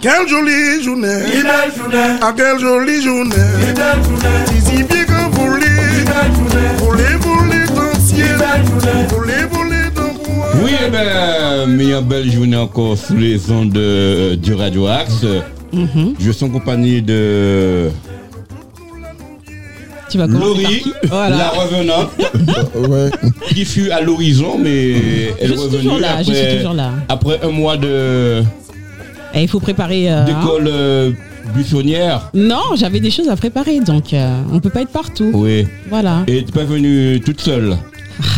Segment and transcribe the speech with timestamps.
[0.00, 1.06] Quelle jolie journée.
[1.34, 2.18] Une belle journée.
[2.20, 3.34] Ah, quelle jolie journée.
[3.68, 4.60] Une belle journée.
[4.64, 5.66] Si bien que voler.
[5.98, 6.68] Une belle journée.
[6.78, 8.26] Voler, voler dans le ciel.
[8.32, 9.06] Une belle journée.
[9.08, 10.48] Voler, voler dans le bois.
[10.64, 15.24] Oui, eh ben, meilleure belle journée encore sous les ondes de- du Radio Axe.
[16.18, 17.88] Je suis en compagnie de
[20.10, 21.48] Tu vas Laurie, la Voilà.
[21.50, 22.10] revenante,
[22.88, 23.10] Ouais.
[23.48, 24.92] qui fut à l'horizon, mais
[25.40, 26.90] elle est suis revenue toujours là, je après, suis toujours là.
[27.08, 28.42] après un mois de
[29.36, 30.10] Et il faut préparer.
[30.10, 31.10] euh, d'école euh,
[31.54, 32.30] buissonnière.
[32.34, 35.30] Non, j'avais des choses à préparer, donc euh, on peut pas être partout.
[35.34, 35.66] Oui.
[35.90, 36.24] Voilà.
[36.26, 37.76] Et tu n'es pas venue toute seule.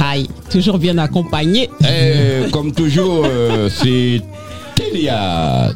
[0.05, 1.71] Aïe, toujours bien accompagné.
[1.83, 4.21] Eh, comme toujours, euh, c'est
[4.75, 5.71] Télia.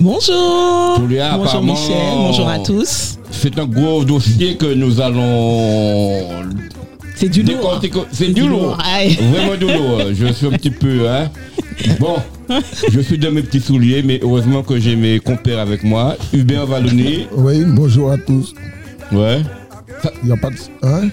[0.00, 0.96] Bonjour.
[1.08, 3.18] Télia, Bonjour Michel, bonjour à tous.
[3.30, 6.24] C'est un gros dossier que nous allons
[7.14, 7.80] C'est du lourd.
[8.10, 8.76] C'est du lourd.
[9.30, 10.00] Vraiment du lourd.
[10.12, 11.30] Je suis un petit peu, hein.
[12.00, 12.16] Bon,
[12.92, 16.16] je suis dans mes petits souliers, mais heureusement que j'ai mes compères avec moi.
[16.32, 17.26] Hubert Vallonné.
[17.32, 18.54] Oui, bonjour à tous.
[19.12, 19.42] Ouais.
[20.22, 20.56] Il n'y a pas de.
[20.82, 21.08] Hein?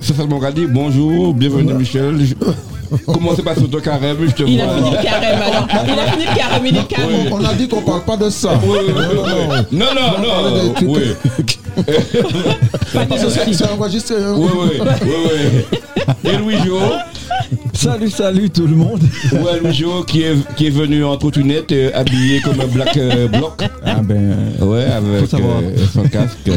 [0.00, 1.78] Ça, ça m'a dit bonjour, bienvenue Ouais.
[1.78, 2.18] Michel.
[2.24, 2.34] Je-
[3.06, 5.66] Comment c'est passé ton carême, je te Il a fini le carême alors.
[5.86, 6.80] Il a fini le carême, il est.
[6.80, 7.28] Oui.
[7.32, 8.60] On a dit qu'on parle pas de ça.
[8.64, 8.92] Oui, oui.
[9.72, 11.02] Non, non, non, On parlait des oui.
[13.56, 14.14] C'est enregistré.
[14.36, 15.08] Oui, oui, oui,
[16.24, 16.30] oui.
[16.32, 16.78] Et Louis Jo,
[17.72, 19.00] Salut, salut tout le monde.
[19.32, 22.96] ouais, Louis Jo qui est, qui est venu en trottinette, euh, habillé comme un black
[22.96, 23.62] euh, bloc.
[23.84, 25.58] Ah ben, Ouais, avec Faut savoir.
[25.58, 26.50] euh, son casque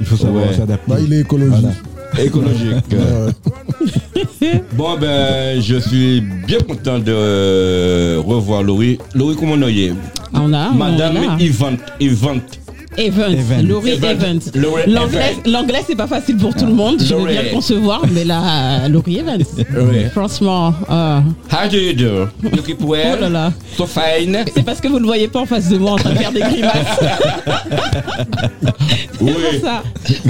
[0.00, 0.54] il faut savoir Ouais.
[0.56, 0.90] s'adapter.
[0.90, 1.24] Bah, il est.
[1.28, 1.68] Voilà.
[2.18, 2.84] écologique.
[4.72, 8.98] Bon, ben, je suis bien content de euh, revoir Laurie.
[9.14, 9.92] Laurie, comment on est?
[10.32, 10.70] Ah, On a.
[10.70, 11.36] Madame on a.
[12.96, 13.60] Event, Event.
[13.60, 14.40] Evans, Evans.
[14.54, 15.42] Laurie Evans.
[15.46, 18.88] L'anglais, c'est pas facile pour tout le monde, je veux bien le concevoir, mais là,
[18.88, 19.42] Laurie Evans.
[19.58, 20.04] Oui.
[20.12, 22.28] Franchement, euh, How do you do?
[22.42, 23.16] You keep well?
[23.18, 23.52] oh là là.
[23.76, 24.44] So fine?
[24.54, 26.18] C'est parce que vous ne le voyez pas en face de moi en train de
[26.18, 27.00] faire des grimaces.
[29.20, 29.32] Oui.
[29.52, 29.82] C'est pour ça.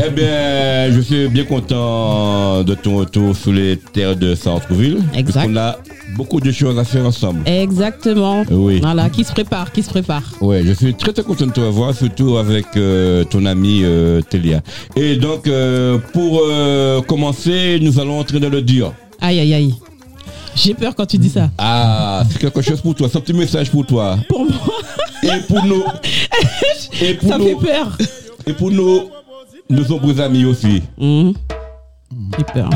[0.06, 5.03] Eh bien, je suis bien content de ton retour sur les terres de Sartreville.
[5.14, 5.48] Exact.
[5.50, 5.76] On a
[6.16, 7.41] beaucoup de choses à faire ensemble.
[7.47, 8.44] Exactement.
[8.50, 8.80] Oui.
[8.80, 10.22] Voilà, qui se prépare, qui se prépare.
[10.41, 14.20] Ouais, je suis très très content de te revoir, surtout avec euh, ton ami euh,
[14.22, 14.60] Télia.
[14.97, 16.42] Et donc, euh, pour
[17.06, 18.92] commencer, nous allons entrer dans le dur.
[19.20, 19.74] Aïe, aïe, aïe.
[20.56, 21.50] J'ai peur quand tu dis ça.
[21.58, 24.16] Ah, c'est quelque chose pour toi, c'est un petit message pour toi.
[24.28, 24.53] Pour moi,
[25.24, 25.82] Et pour nous.
[27.03, 27.47] et pour ça nous.
[27.60, 27.98] fait peur.
[28.47, 29.10] Et pour nos,
[29.69, 30.82] nos nombreux amis aussi.
[30.98, 31.34] Mhm.
[32.38, 32.70] J'ai peur.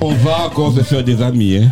[0.00, 1.58] On va encore se faire des amis.
[1.58, 1.70] Hein.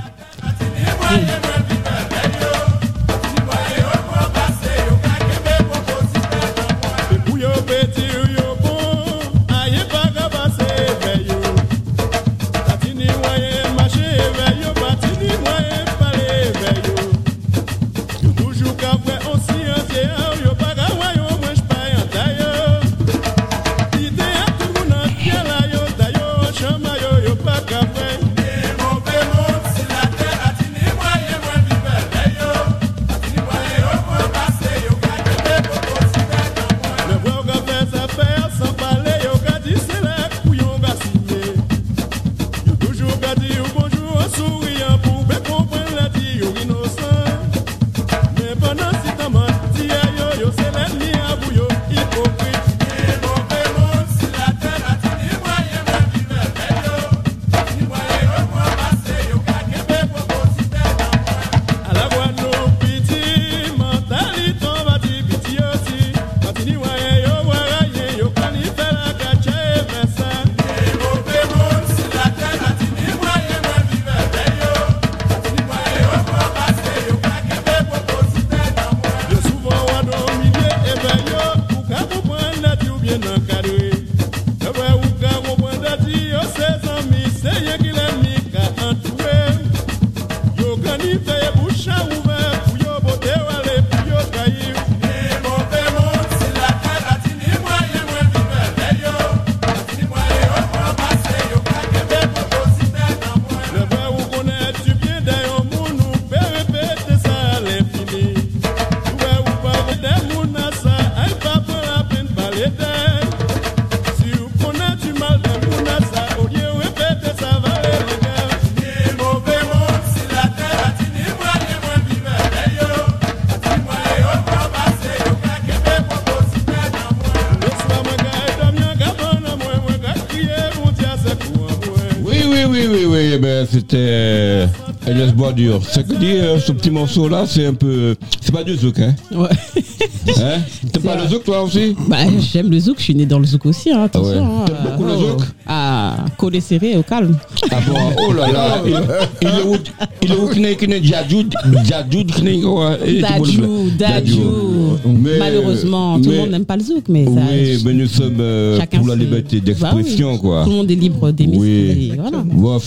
[133.70, 134.66] C'était
[135.06, 135.80] Ernest Boisdur.
[135.84, 138.16] Ce que dit euh, ce petit morceau là, c'est un peu.
[138.40, 139.48] C'est pas du zouk, hein Ouais.
[140.38, 140.60] Hein
[140.92, 142.16] T'es pas le zouk toi aussi Bah,
[142.52, 144.32] j'aime le zouk, je suis né dans le zouk aussi, hein, attention.
[144.32, 144.46] Ah ouais.
[144.46, 144.64] hein.
[144.66, 147.36] T'aimes beaucoup le zouk Ah, collé serré au calme.
[147.70, 147.94] Ah bon,
[148.28, 148.82] oh là là,
[149.42, 149.76] il est où
[150.22, 151.54] Il est où qui n'est Djadjoud
[151.84, 152.32] Djadjoud
[152.62, 154.98] quoi Eh, Dadjou.
[155.06, 157.30] Mais- Malheureusement, tout le monde n'aime pas le zouk, mais ça.
[157.30, 160.40] Oui, mais nous sommes euh, pour la liberté d'expression, Bah oui.
[160.40, 160.64] quoi.
[160.64, 162.44] Tout le monde est libre qu'il- voilà.
[162.50, 162.78] Moi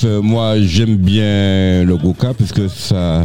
[0.61, 3.23] j'aime bien le Goka parce que ça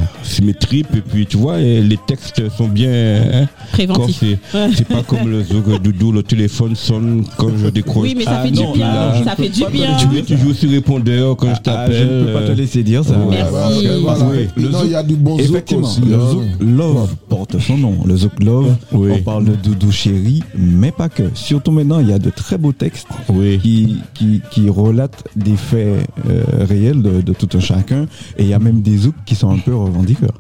[0.55, 3.47] tripes et puis tu vois les textes sont bien hein,
[3.87, 4.21] Préventif.
[4.21, 4.39] corsés.
[4.55, 4.69] Ouais.
[4.77, 8.05] C'est pas comme le Zouk Doudou, le téléphone sonne quand je décroche.
[8.05, 8.87] Oui, mais ça Ah fait non, du bien.
[8.93, 9.97] là, ça fait du bien.
[9.97, 11.97] Tu es toujours sur répondeur quand je Ah, t'appelle.
[11.97, 13.19] je ne peux pas te laisser dire ça.
[13.19, 13.37] Ouais.
[13.37, 13.87] Merci.
[14.03, 14.49] Voilà, Oui.
[14.57, 16.01] il y a du bon zouk aussi.
[16.03, 16.31] le hein.
[16.31, 17.95] Zouk Love porte son nom.
[18.05, 19.11] Le Zouk Love, Oui.
[19.15, 21.25] on parle de Doudou Chéri, mais pas que.
[21.35, 23.59] Surtout maintenant, il y a de très beaux textes Oui.
[23.63, 28.07] qui, qui, qui relatent des faits euh, réels de, de tout un chacun.
[28.39, 30.35] Et il y a même des Zouks qui sont un peu revendiqueurs.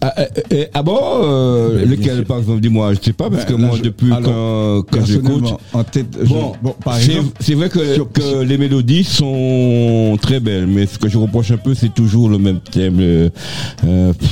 [0.00, 3.28] Ah, euh, euh, ah bon euh, Mais bien Lequel par exemple Dis-moi, je sais pas
[3.30, 5.24] parce Ben, que là, moi je- depuis alors, quand, quand j'écoute.
[5.26, 8.58] Personnellement, en tête, je- Bon, bon, par c'est exemple, c'est vrai que, sur- que les
[8.58, 12.60] mélodies sont très belles, mais ce que je reproche un peu, c'est toujours le même
[12.60, 12.98] thème.
[13.00, 13.28] euh,
[14.12, 14.30] pff,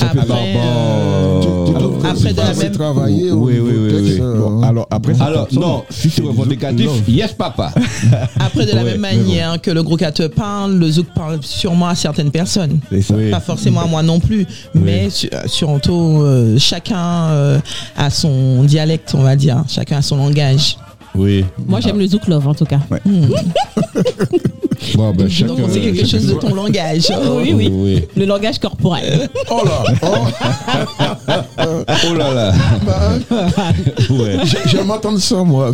[0.00, 2.72] Après, euh, euh, après de la même-
[3.06, 5.82] Oui, oui, oui, euh, bon, alors après, Alors, non,
[6.24, 7.72] revendicatif, yes papa.
[8.40, 11.88] Après, de la Ouais, même manière que le gros te parle, le zouk parle sûrement
[11.88, 12.78] à certaines personnes.
[12.90, 13.14] C'est ça.
[13.16, 13.30] Oui.
[13.30, 17.58] Pas forcément à moi non plus, mais su- surtout euh, chacun euh,
[17.96, 19.62] a son dialecte, on va dire.
[19.68, 20.76] Chacun a son langage.
[21.14, 21.44] Oui.
[21.66, 22.80] Moi, j'aime le zouk love en tout cas.
[24.94, 27.12] Bon, ben, chacun, Donc c'est quelque chacun- chose de ton langage.
[27.36, 27.68] Oui, oui.
[27.70, 28.08] oui.
[28.16, 29.28] Le langage corporel.
[29.50, 30.26] Oh là oh,
[31.88, 32.52] Oh là là.
[34.10, 34.38] ouais.
[34.44, 35.72] j'ai- J'aime entendre ça, moi.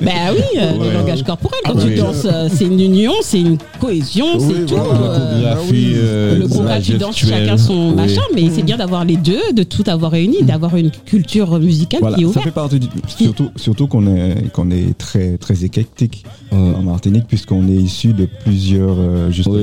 [0.00, 0.88] ben oui, euh, Ouais.
[0.88, 1.60] le langage corporel.
[1.64, 1.96] Quand Ah tu oui.
[1.96, 4.74] danses, euh, c'est une union, c'est une cohésion, Oui, c'est tout.
[4.82, 5.00] voilà.
[5.00, 7.94] euh, euh, le combat, tu danses chacun son Oui.
[7.94, 12.00] machin, mais c'est bien d'avoir les deux, de tout avoir réuni, d'avoir une culture musicale
[12.00, 12.44] Voilà, qui est ça ouverte.
[12.46, 16.58] fait partie du, surtout, surtout qu'on est, qu'on est très, très éclectique Ouais.
[16.58, 19.56] en Martinique, puisqu'on est issu de plusieurs euh, justement,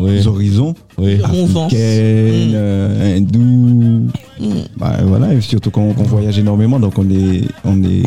[0.00, 0.26] Oui.
[0.26, 1.18] Horizons Oui.
[1.22, 4.08] Africaines, euh, hindous.
[4.76, 8.02] Bah, voilà, et surtout qu'on voyage énormément, donc on est, on est,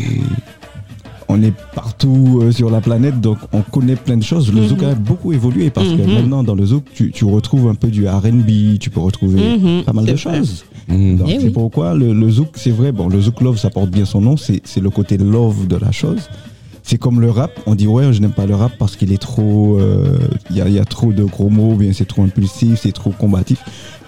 [1.28, 4.52] on est partout euh, sur la planète, donc on connaît plein de choses.
[4.52, 6.12] Le zouk a beaucoup évolué parce que Mhm.
[6.14, 9.84] maintenant dans le zouk, tu, tu retrouves un peu du R&B, tu peux retrouver Mhm.
[9.84, 10.18] pas mal de vrai.
[10.38, 10.64] choses.
[10.90, 11.50] Eh c'est oui.
[11.50, 14.36] pourquoi le, le zouk, c'est vrai, bon, le zouk love, ça porte bien son nom,
[14.36, 16.28] c'est c'est le côté love de la chose.
[16.86, 19.20] C'est comme le rap, on dit ouais, je n'aime pas le rap parce qu'il est
[19.20, 20.18] trop, euh,
[20.50, 23.10] il y, a, y a trop de gros mots, bien c'est trop impulsif, c'est trop
[23.10, 23.58] combatif.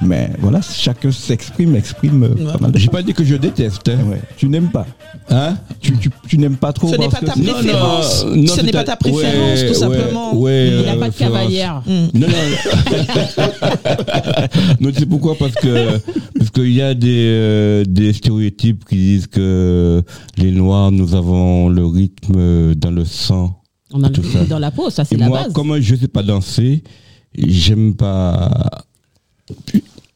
[0.03, 2.53] Mais voilà, chacun s'exprime, exprime euh, Ouais.
[2.53, 3.89] pas mal de J'ai pas dit que je déteste.
[3.89, 3.99] Hein?
[4.09, 4.21] Ouais.
[4.37, 4.87] Tu n'aimes pas,
[5.31, 5.57] Hein?
[5.81, 8.25] Tu, tu, tu n'aimes pas trop Ce n'est pas ta préférence.
[8.27, 10.33] Non, non, Ce n'est pas ta préférence, ouais, tout simplement.
[10.35, 11.83] Il n'a euh, pas de cavalière.
[11.87, 12.07] Mm.
[12.15, 12.35] Non, non.
[14.81, 15.35] non, tu sais pourquoi?
[15.37, 15.99] Parce que
[16.39, 20.03] parce qu'il y a des euh, des stéréotypes qui disent que
[20.37, 23.61] les noirs nous avons le rythme dans le sang.
[23.93, 24.45] On a Tout le ça.
[24.45, 25.53] dans la peau, ça c'est Et la moi, base.
[25.53, 26.83] comme je sais pas danser,
[27.37, 28.51] j'aime pas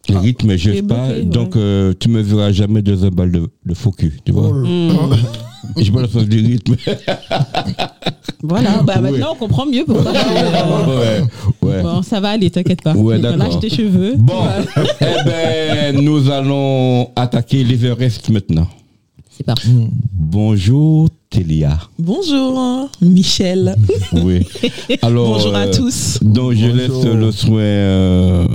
[0.08, 1.06] le rythme, je sais pas.
[1.06, 1.24] bloqué, ouais.
[1.26, 4.48] Donc euh, tu me verras jamais dans un bal de, de faux cul, tu vois.
[4.52, 5.10] Oh.
[5.76, 6.76] J'ai pas le sens du rythme.
[8.42, 9.10] Voilà, bah Ouais.
[9.10, 10.12] maintenant on comprend mieux pourquoi.
[10.12, 11.20] ouais,
[11.60, 11.82] ouais.
[11.82, 12.94] Bon, ça va aller, t'inquiète pas.
[12.94, 13.60] Ouais, Lâche d'accord.
[13.60, 14.14] tes cheveux.
[14.16, 14.32] Bon,
[15.02, 18.66] eh ben, nous allons attaquer l'Everest maintenant.
[19.30, 19.68] C'est parti.
[20.14, 21.78] Bonjour Télia.
[21.98, 23.76] Bonjour, Michel.
[24.14, 24.40] Oui.
[25.02, 26.18] Alors, Bonjour à euh, tous.
[26.22, 26.76] Donc je Bonjour.
[26.76, 28.46] laisse le soin euh,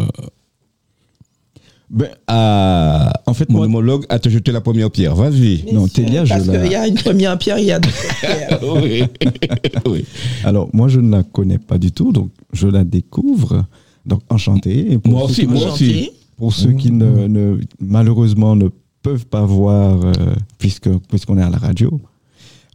[1.96, 5.16] Ben, à en fait, mon moi, homologue à te jeter la première pierre.
[5.16, 5.64] Vas-y.
[5.74, 7.90] non, Télia, je Parce la- qu'il y a une première pierre, il y a deux
[8.20, 8.60] pierres.
[8.84, 9.04] oui.
[9.90, 10.06] oui.
[10.44, 13.64] Alors, moi, je ne la connais pas du tout, donc je la découvre.
[14.06, 15.00] Donc, enchanté.
[15.06, 16.12] Moi ceux aussi, qui- moi aussi.
[16.38, 18.68] Pour ceux qui ne, ne- malheureusement ne
[19.02, 20.12] peuvent pas voir, euh,
[20.58, 22.02] puisque puisqu'on est à la radio,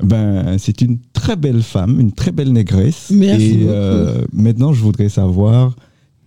[0.03, 3.09] ben c'est une très belle femme, une très belle négresse.
[3.11, 3.69] Merci Et beaucoup.
[3.71, 5.77] euh, maintenant, je voudrais savoir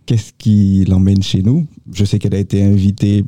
[0.05, 1.67] qu'est-ce qui l'emmène chez nous?
[1.93, 3.23] Je sais qu'elle a été invitée,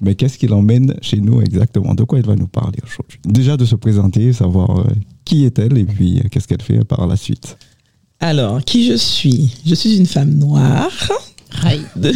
[0.00, 1.94] mais qu'est-ce qui l'emmène chez nous exactement?
[1.94, 3.18] De quoi elle va nous parler aujourd'hui?
[3.24, 4.84] Déjà de se présenter, savoir euh,
[5.24, 7.56] qui est-elle et puis euh, qu'est-ce qu'elle fait par la suite.
[8.20, 9.52] Alors, qui je suis?
[9.66, 10.90] Je suis une femme noire.
[11.96, 12.12] De-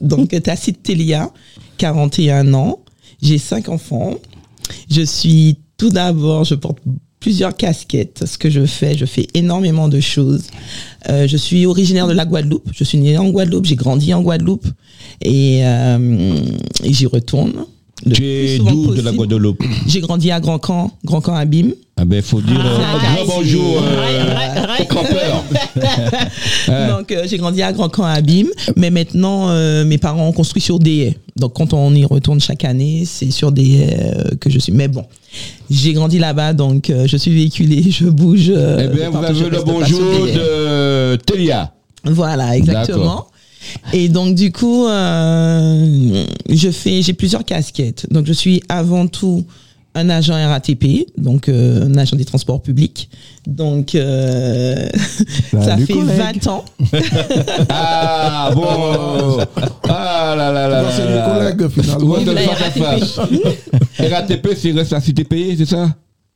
[0.00, 1.30] donc Tacite Telia,
[1.78, 2.80] 41 ans.
[3.20, 4.14] J'ai cinq enfants.
[4.90, 6.78] Je suis tout d'abord, je porte
[7.22, 8.24] plusieurs casquettes.
[8.26, 10.48] Ce que je fais, je fais énormément de choses.
[11.08, 12.68] Euh, je suis originaire de la Guadeloupe.
[12.74, 13.64] Je suis née en Guadeloupe.
[13.64, 14.66] J'ai grandi en Guadeloupe
[15.20, 16.34] et, euh,
[16.82, 17.64] et j'y retourne.
[18.12, 19.12] Tu es d'où de la.
[19.12, 21.74] Guadeloupe J'ai grandi à Grand Camp, Grand Camp Abîme.
[21.96, 23.32] Ah ben, faut dire euh, grand ici.
[23.36, 25.44] bonjour euh, au campeur.
[26.98, 30.32] Donc euh, j'ai grandi à Grand Camp à Abîme, mais maintenant euh, mes parents ont
[30.32, 31.18] construit sur des haies.
[31.36, 34.72] Donc quand on y retourne chaque année, c'est sur des haies euh, que je suis.
[34.72, 35.04] Mais bon,
[35.70, 38.50] j'ai grandi là-bas, donc euh, je suis véhiculée, je bouge.
[38.54, 41.72] euh, Eh bien, vous avez le bonjour de Télia.
[42.04, 43.26] Voilà, exactement.
[43.92, 48.06] Et donc du coup, euh, je fais, j'ai plusieurs casquettes.
[48.10, 49.44] Donc je suis avant tout
[49.94, 53.10] un agent RATP, donc euh, un agent des transports publics.
[53.46, 54.88] Donc euh,
[55.50, 56.42] ça Salut, fait collègue.
[56.42, 56.64] 20 ans.
[57.68, 59.38] Ah, bon.
[59.88, 60.84] Ah là là là.
[60.90, 61.52] C'est là le là.
[61.52, 62.16] collègue, finalement.
[62.32, 63.18] La face.
[63.98, 65.88] RATP, c'est reste à cité payée, c'est ça?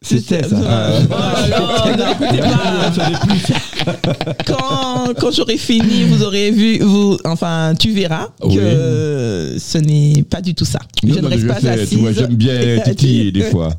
[0.02, 1.00] C'était ça.
[1.02, 1.46] Oh pas.
[4.46, 8.56] quand quand j'aurai fini, vous aurez vu, vous, enfin, tu verras Oui.
[8.56, 10.78] que ce n'est pas du tout ça.
[11.02, 11.98] je Non, ne non, reste je pas sais, assise.
[12.16, 13.74] J'aime bien titiller des fois.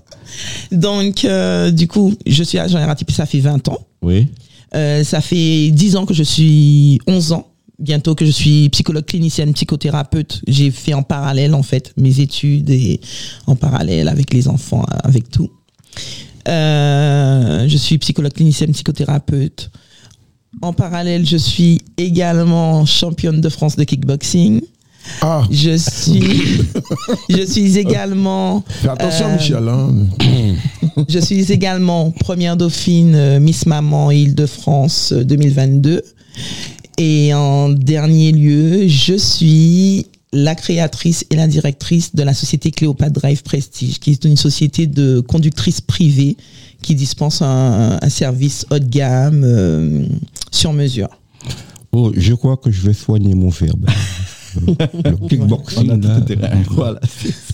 [0.71, 3.79] Donc, euh, du coup, je suis agent RATP, ça fait 20 ans.
[4.01, 4.27] Oui.
[4.75, 7.47] Euh, ça fait 10 ans que je suis 11 ans.
[7.79, 10.41] Bientôt que je suis psychologue clinicienne, psychothérapeute.
[10.47, 12.99] J'ai fait en parallèle, en fait, mes études et
[13.45, 15.51] en parallèle avec les enfants, avec tout.
[16.47, 19.69] Euh, je suis psychologue clinicienne, psychothérapeute.
[20.61, 24.61] En parallèle, je suis également championne de France de kickboxing.
[25.21, 26.61] Ah, Je suis,
[27.29, 29.67] je suis également fais attention, Euh, Michel.
[29.67, 29.93] Hein.
[31.09, 36.01] je suis également première dauphine euh, Miss Maman Île-de-France euh, 2022.
[36.97, 40.07] Et en dernier lieu, je suis
[40.43, 44.85] la créatrice et la directrice de la société Cléopâtre Drive Prestige, qui est une société
[44.85, 46.37] de conductrices privées
[46.83, 50.05] qui dispense un, un service haut de gamme euh,
[50.51, 51.09] sur mesure.
[51.91, 53.87] Oh, je crois que je vais soigner mon verbe.
[54.67, 56.49] Le kickboxing, là.
[56.71, 56.99] Voilà.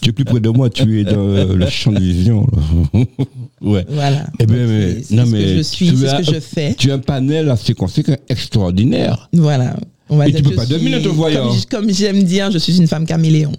[0.02, 2.48] tu es plus près de moi, tu es dans le champ de vision.
[2.94, 3.00] là.
[3.62, 3.86] ouais.
[3.90, 4.28] Voilà.
[4.40, 6.40] Eh bien, Donc, mais- non, ce mais que je suis, c'est ce as- que je
[6.40, 6.76] fais.
[6.76, 9.30] Tu as un panel assez conséquent, extraordinaire.
[9.34, 9.76] Voilà.
[10.10, 11.48] On va Et dire tu peux pas suis- ton voyant.
[11.70, 13.54] Comme, comme j'aime dire, je suis une femme caméléon.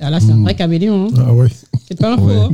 [0.00, 1.06] Ah là, c'est un vrai caméléon.
[1.14, 1.22] hein.
[1.26, 1.48] Ah ouais.
[1.88, 2.26] C'est pas un faux.
[2.26, 2.34] Ouais.
[2.36, 2.50] hein.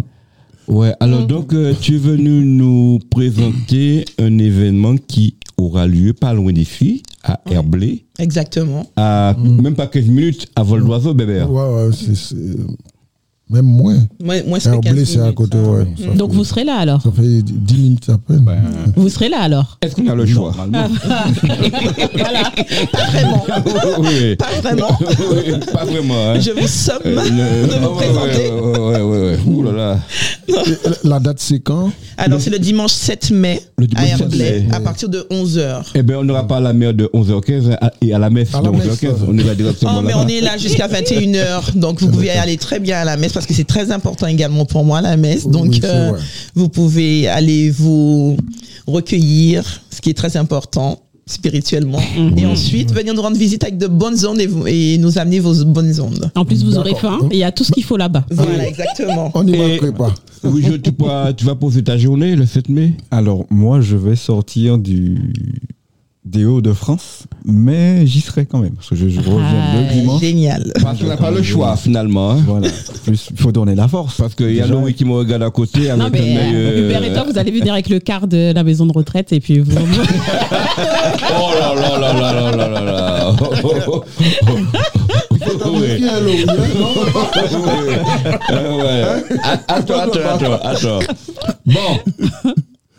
[0.67, 6.35] Ouais, alors donc euh, tu es venu nous présenter un événement qui aura lieu pas
[6.35, 8.85] loin d'ici, à Herblay, Exactement.
[8.95, 11.41] à même pas 15 minutes à vol d'oiseau, bébé.
[11.43, 12.37] Ouais, ouais, c'est- c'est-
[13.51, 13.97] Même moins.
[14.23, 15.87] Moi, moi c'est Herblay, c'est à côté, ouais.
[15.99, 18.45] Ça Donc fait- vous serez là alors Ça fait 10 minutes à peine.
[18.97, 20.89] Vous serez là alors Est-ce qu'on a le choix Normalement.
[22.15, 22.53] Voilà.
[22.93, 23.45] Pas vraiment.
[24.01, 24.37] oui.
[24.37, 24.99] Pas vraiment.
[25.01, 26.15] Oui, pas vraiment.
[26.31, 26.41] Hein.
[26.41, 28.51] Je vous somme Euh, de vous ouais, présenter.
[28.51, 29.39] ouais, ouais, ouais, ouais, ouais.
[29.47, 29.99] Ouh là là.
[30.49, 34.21] Et La date, c'est quand Alors, c'est le dimanche 7 mai Le dimanche à 7
[34.21, 35.85] Herblay, à partir de 11h.
[35.95, 38.61] Eh bien, on n'aura pas la mère de 11h15 à- et à la messe À
[38.61, 39.07] de la messe, 11h15.
[39.07, 39.13] ouais.
[39.29, 41.77] On est là directement Oh, mais on est là jusqu'à 21h.
[41.77, 44.65] Donc, vous pouvez aller très bien à la messe parce que c'est très important également
[44.65, 45.45] pour moi, la messe.
[45.45, 46.13] Oui, Donc, oui, euh,
[46.55, 48.37] vous pouvez aller vous
[48.87, 52.01] recueillir, ce qui est très important spirituellement.
[52.39, 55.41] Et ensuite, venir nous rendre visite avec de bonnes ondes et, vous- et nous amener
[55.41, 56.31] vos bonnes ondes.
[56.35, 58.25] En plus, vous aurez faim et il y a tout ce qu'il faut là-bas.
[58.31, 59.31] Voilà, exactement.
[59.35, 60.15] On n'y manquerait pas.
[60.43, 63.97] Oui, je- tu, pourras- tu vas poser ta journée le 7 mai Alors, moi, je
[63.97, 65.33] vais sortir du,
[66.25, 68.73] des Hauts-de-France, mais j'y serai quand même.
[68.75, 70.21] Parce que je, je reviens Ah, le dimanche.
[70.21, 70.73] Génial.
[70.83, 72.33] Parce qu'on n'a pas le choix finalement.
[72.33, 72.43] hein.
[72.47, 72.69] Voilà.
[73.05, 74.17] Plus, il faut donner la force.
[74.19, 74.75] Parce qu'il y a Déjà.
[74.79, 77.25] Louis qui me regarde à côté avec Non, mais un œil, euh, Hubert et toi,
[77.31, 79.73] vous allez venir avec le quart de la maison de retraite et puis vous.
[81.41, 83.33] Oh là là là là là là là là.
[83.41, 84.05] Oh, oh, oh,
[84.49, 85.81] oh.
[85.81, 86.21] Bien, hein,
[86.79, 86.89] non.
[88.51, 89.39] Euh, ouais.
[89.43, 90.99] Att- Attends, attends, attends, attends.
[91.67, 92.53] Bon.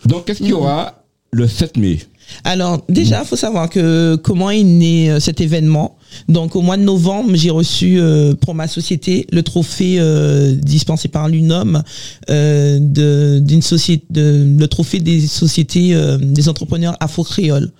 [0.05, 0.93] Donc, qu'est-ce qu'il y aura
[1.31, 1.99] le 7 mai?
[2.43, 5.97] Alors, déjà, il faut savoir que comment est né euh, cet événement.
[6.27, 11.07] Donc, au mois de novembre, j'ai reçu euh, pour ma société le trophée euh, dispensé
[11.07, 11.83] par l'UNOM
[12.27, 17.71] d'une société, le trophée des sociétés des entrepreneurs afro-créoles.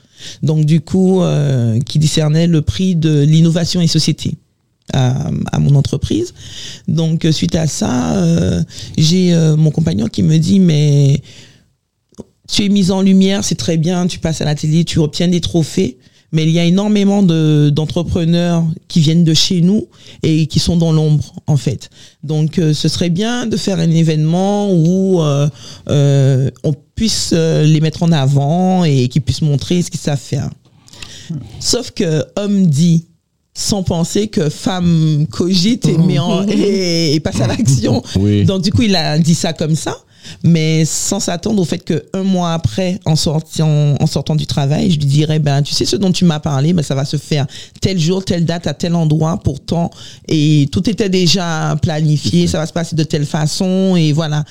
[0.44, 1.22] Donc, du coup,
[1.86, 4.36] qui décernait le prix de l'innovation et société.
[4.92, 6.34] À, à mon entreprise.
[6.88, 8.20] Donc suite à ça,
[8.98, 11.22] j'ai mon compagnon qui me dit mais
[12.52, 15.28] tu es mise en lumière, c'est très bien, tu passes à la télé, tu obtiens
[15.28, 15.98] des trophées,
[16.32, 19.88] mais il y a énormément de- d'entrepreneurs qui viennent de chez nous
[20.24, 21.90] et qui sont dans l'ombre, en fait.
[22.24, 25.48] Donc, euh, ce serait bien de faire un événement où euh,
[25.90, 30.20] euh, on puisse euh, les mettre en avant et qu'ils puissent montrer ce qu'ils savent
[30.20, 30.50] faire.
[31.60, 33.06] Sauf que homme dit
[33.54, 38.02] sans penser que femme cogite et, met en- et, et passe à l'action.
[38.16, 38.46] Oui.
[38.46, 39.98] Donc du coup, il a dit ça comme ça,
[40.44, 44.92] mais sans s'attendre au fait que un mois après, en sortant, en sortant du travail,
[44.92, 47.18] je lui dirais, ben tu sais ce dont tu m'as parlé, ben ça va se
[47.18, 47.46] faire
[47.82, 49.90] tel jour, telle date, à tel endroit, pourtant,
[50.28, 54.44] et tout était déjà planifié, ça va se passer de telle façon, et voilà.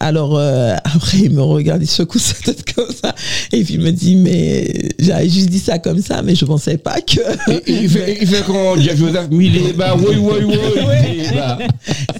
[0.00, 3.14] Alors euh, après, il me regarde, il secoue sa tête comme ça,
[3.52, 6.76] et puis il me dit, mais j'avais juste dit ça comme ça, mais je pensais
[6.78, 7.20] pas que.
[7.50, 9.28] Et- et Il fait, il fait comment Jacques Joseph?
[9.30, 11.22] Millet, bah oui, oui, oui.
[11.34, 11.58] Bah.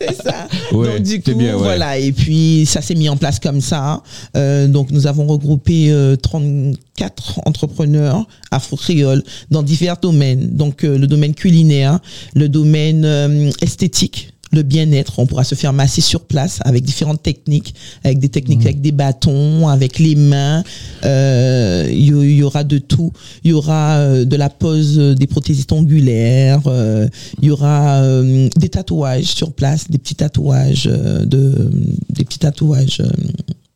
[0.00, 0.48] C'est ça.
[0.72, 1.62] Ouais, donc du coup, bien, ouais.
[1.62, 1.98] voilà.
[1.98, 4.02] Et puis ça s'est mis en place comme ça.
[4.36, 10.48] Euh, donc nous avons regroupé euh, 34 entrepreneurs afro-créoles dans divers domaines.
[10.56, 11.98] Donc euh, le domaine culinaire,
[12.34, 14.30] le domaine euh, esthétique.
[14.54, 18.64] Le bien-être, on pourra se faire masser sur place avec différentes techniques, avec des techniques
[18.64, 20.62] avec des bâtons, avec les mains.
[21.04, 23.10] Euh, Il y, il y aura de tout.
[23.42, 26.62] Il y aura euh, de la pose euh, des prothésistes ongulaires.
[26.66, 27.08] euh,
[27.42, 31.70] il y aura euh, des tatouages sur place, des petits tatouages, euh, de,
[32.10, 33.08] des petits tatouages euh,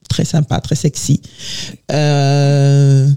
[0.09, 1.21] très sympas, très sexy.
[1.93, 3.09] Euh,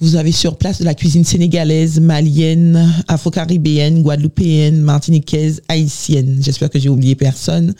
[0.00, 6.38] vous avez sur place de la cuisine sénégalaise, malienne, afro-caribéenne, guadeloupéenne, martiniquaise, haïtienne.
[6.40, 7.74] J'espère que j'ai oublié personne.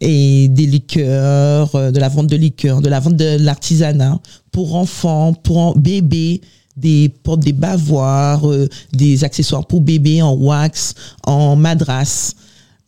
[0.00, 4.20] Et des liqueurs, euh, de la vente de liqueurs, de la vente de l'artisanat
[4.52, 6.40] pour enfants, pour bébés,
[6.76, 10.94] des portes des bavoirs, euh, des accessoires pour bébés en wax,
[11.24, 12.34] en madras.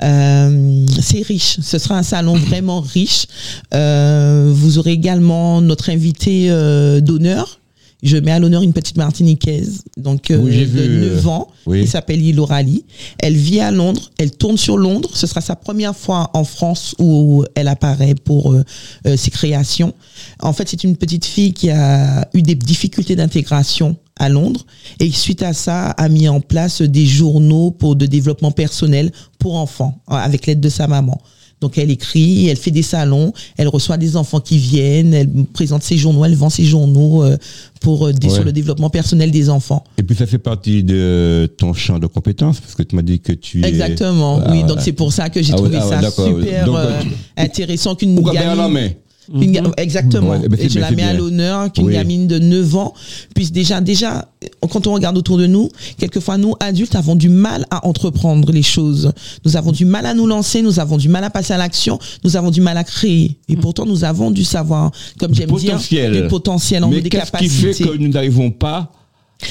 [0.02, 1.58] Euh, c'est riche.
[1.61, 3.26] Ce sera un salon vraiment riche.
[3.75, 7.61] Euh, vous aurez également notre invité euh, d'honneur.
[8.02, 11.83] Je mets à l'honneur une petite Martiniquaise, donc euh, Oui, de vu, 9 ans, oui.
[11.83, 12.85] qui s'appelle Lilo Rally.
[13.19, 15.11] Elle vit à Londres, elle tourne sur Londres.
[15.14, 18.62] Ce sera sa première fois en France où elle apparaît pour euh,
[19.07, 19.95] euh, ses créations.
[20.40, 24.64] En fait, c'est une petite fille qui a eu des difficultés d'intégration à Londres
[25.00, 29.57] et suite à ça a mis en place des journaux pour de développement personnel pour
[29.57, 31.21] enfants avec l'aide de sa maman.
[31.60, 35.82] Donc elle écrit, elle fait des salons, elle reçoit des enfants qui viennent, elle présente
[35.82, 37.36] ses journaux, elle vend ses journaux euh,
[37.80, 38.28] pour euh, Ouais.
[38.30, 39.82] sur le développement personnel des enfants.
[39.98, 43.18] Et puis ça fait partie de ton champ de compétences, parce que tu m'as dit
[43.20, 43.68] que tu es...
[43.68, 44.40] Exactement.
[44.44, 44.66] Ah, oui, ouais.
[44.68, 47.94] donc c'est pour ça que j'ai Ah trouvé ah ça super Donc, euh, tu- intéressant
[47.96, 48.94] qu'une gamine.
[49.35, 50.30] Une ga- Exactement.
[50.30, 51.93] Ouais, et je la mets à l'honneur qu'une Oui.
[51.93, 52.95] gamine de 9 ans
[53.34, 54.26] puisse déjà, déjà,
[54.71, 58.62] quand on regarde autour de nous, quelquefois nous, adultes, avons du mal à entreprendre les
[58.62, 59.12] choses.
[59.45, 61.99] Nous avons du mal à nous lancer, nous avons du mal à passer à l'action,
[62.25, 63.36] nous avons du mal à créer.
[63.49, 66.23] Et pourtant, nous avons du savoir, comme Du j'aime dire, potentiel.
[66.23, 68.93] du potentiel, en Mais des qu'est-ce qui fait que nous n'arrivons pas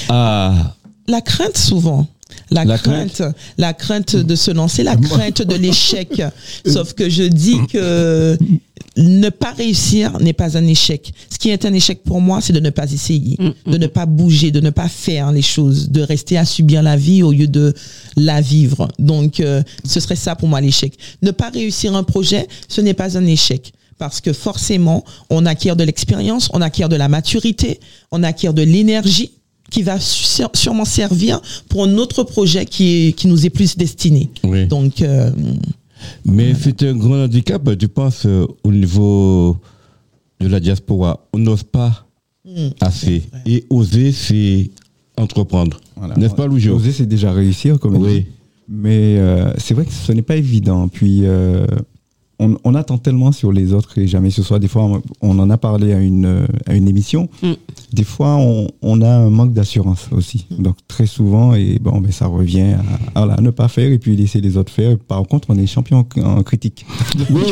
[0.08, 0.74] à...
[1.06, 2.06] La crainte souvent.
[2.50, 3.22] La, La crainte,
[3.56, 6.22] la crainte de se lancer, la crainte de l'échec.
[6.66, 8.38] Sauf que je dis que
[8.98, 11.12] ne pas réussir n'est pas un échec.
[11.30, 14.06] Ce qui est un échec pour moi, c'est de ne pas essayer, de ne pas
[14.06, 17.46] bouger, de ne pas faire les choses, de rester à subir la vie au lieu
[17.46, 17.74] de
[18.16, 18.88] la vivre.
[18.98, 20.98] Donc, euh, ce serait ça pour moi l'échec.
[21.22, 23.72] Ne pas réussir un projet, ce n'est pas un échec.
[23.98, 27.80] Parce que forcément, on acquiert de l'expérience, on acquiert de la maturité,
[28.10, 29.32] on acquiert de l'énergie
[29.70, 34.30] qui va sûrement servir pour un autre projet qui, est, qui nous est plus destiné.
[34.44, 34.66] Oui.
[34.66, 35.30] Donc, euh,
[36.24, 39.56] Mais c'est un grand handicap, tu penses, euh, au niveau
[40.40, 41.26] de la diaspora.
[41.32, 42.04] On n'ose pas
[42.44, 42.68] Hmm.
[42.80, 43.24] assez.
[43.44, 44.70] Et oser, c'est
[45.18, 45.80] entreprendre.
[45.96, 46.14] Voilà.
[46.14, 48.20] N'est-ce pas, Louis Oser, c'est déjà réussir, comme Oui.
[48.20, 48.26] dit.
[48.70, 50.88] Mais euh, c'est vrai que ce n'est pas évident.
[50.88, 51.66] Puis, euh,
[52.40, 54.58] on, on attend tellement sur les autres et jamais ce soit.
[54.58, 57.28] Des fois, on, on en a parlé à une, à une émission.
[57.42, 57.52] Mm.
[57.92, 60.46] Des fois, on, on a un manque d'assurance aussi.
[60.56, 62.74] Donc, très souvent, et bon, ben, ça revient
[63.14, 64.96] à, voilà, ne pas faire et puis laisser les autres faire.
[64.98, 66.84] Par contre, on est champion en, en critique.
[67.30, 67.42] Oui,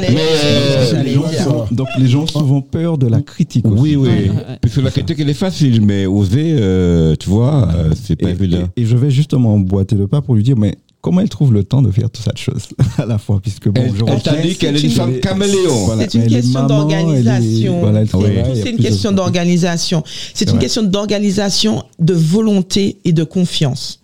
[0.00, 1.42] mais, euh, j'allais Les gens dire.
[1.44, 3.80] sont- donc, les gens ont souvent peur de la critique aussi.
[3.80, 4.08] Oui, oui.
[4.08, 4.58] Ouais, ouais, ouais.
[4.60, 8.28] Parce que la critique, elle est facile, mais oser, euh, tu vois, euh, c'est pas
[8.28, 8.68] Et, évident.
[8.76, 11.52] et- et je vais justement emboîter le pas pour lui dire, mais comment elle trouve
[11.52, 12.66] le temps de faire tout ça de choses
[12.98, 15.84] à la fois Puisque bon, Elle, t'a dit qu'elle est une c'est femme une- caméléon.
[15.86, 17.78] Voilà, C'est une question d'organisation.
[17.78, 20.02] voilà, C'est- une question autres- d'organisation.
[20.34, 24.00] C'est une question d'organisation, de volonté et de confiance.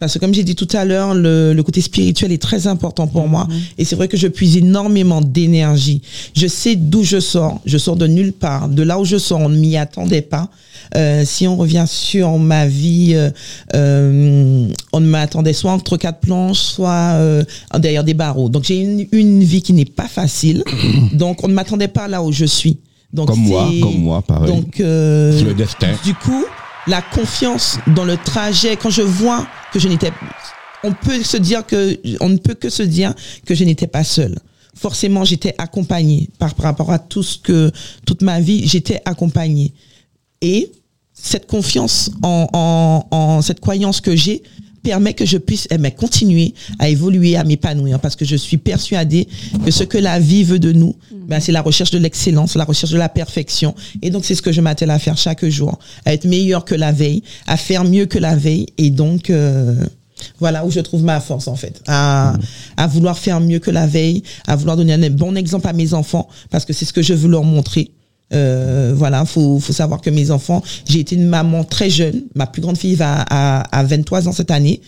[0.00, 3.06] Parce que comme j'ai dit tout à l'heure, le, le côté spirituel est très important
[3.06, 3.46] pour moi.
[3.78, 6.00] Et c'est vrai que je puise énormément d'énergie.
[6.34, 7.60] Je sais d'où je sors.
[7.66, 8.68] Je sors de nulle part.
[8.70, 10.48] De là où je sors, on ne m'y attendait pas.
[10.96, 13.30] Euh, si on revient sur ma vie, euh,
[13.74, 17.44] euh, on ne m'attendait soit entre quatre planches, soit euh,
[17.78, 18.48] derrière des barreaux.
[18.48, 20.64] Donc j'ai une, une vie qui n'est pas facile.
[21.12, 22.78] Donc on ne m'attendait pas là où je suis.
[23.12, 24.48] Donc Comme moi, comme moi, pareil.
[24.50, 25.88] Donc euh, le destin.
[26.04, 26.44] du coup,
[26.86, 30.12] la confiance dans le trajet, quand je vois que je n'étais,
[30.82, 33.14] on peut se dire que, on ne peut que se dire
[33.44, 34.38] que je n'étais pas seule.
[34.74, 37.70] Forcément, j'étais accompagnée par, rapport à tout ce que,
[38.06, 39.74] toute ma vie, j'étais accompagnée.
[40.40, 40.72] Et
[41.12, 44.42] cette confiance en, en, en cette croyance que j'ai
[44.82, 48.56] permet que je puisse eh ben, continuer à évoluer, à m'épanouir, parce que je suis
[48.56, 49.28] persuadée
[49.64, 50.94] que ce que la vie veut de nous,
[51.28, 53.74] ben, c'est la recherche de l'excellence, la recherche de la perfection.
[54.02, 56.74] Et donc, c'est ce que je m'attelle à faire chaque jour, à être meilleur que
[56.74, 58.66] la veille, à faire mieux que la veille.
[58.78, 59.74] Et donc, euh,
[60.38, 62.34] Voilà où je trouve ma force en fait, à,
[62.76, 65.94] à vouloir faire mieux que la veille, à vouloir donner un bon exemple à mes
[65.94, 67.90] enfants, parce que c'est ce que je veux leur montrer.
[68.32, 72.22] Euh, voilà, faut, faut savoir que mes enfants, j'ai été une maman très jeune.
[72.34, 74.80] Ma plus grande fille va à, à 23 ans cette année.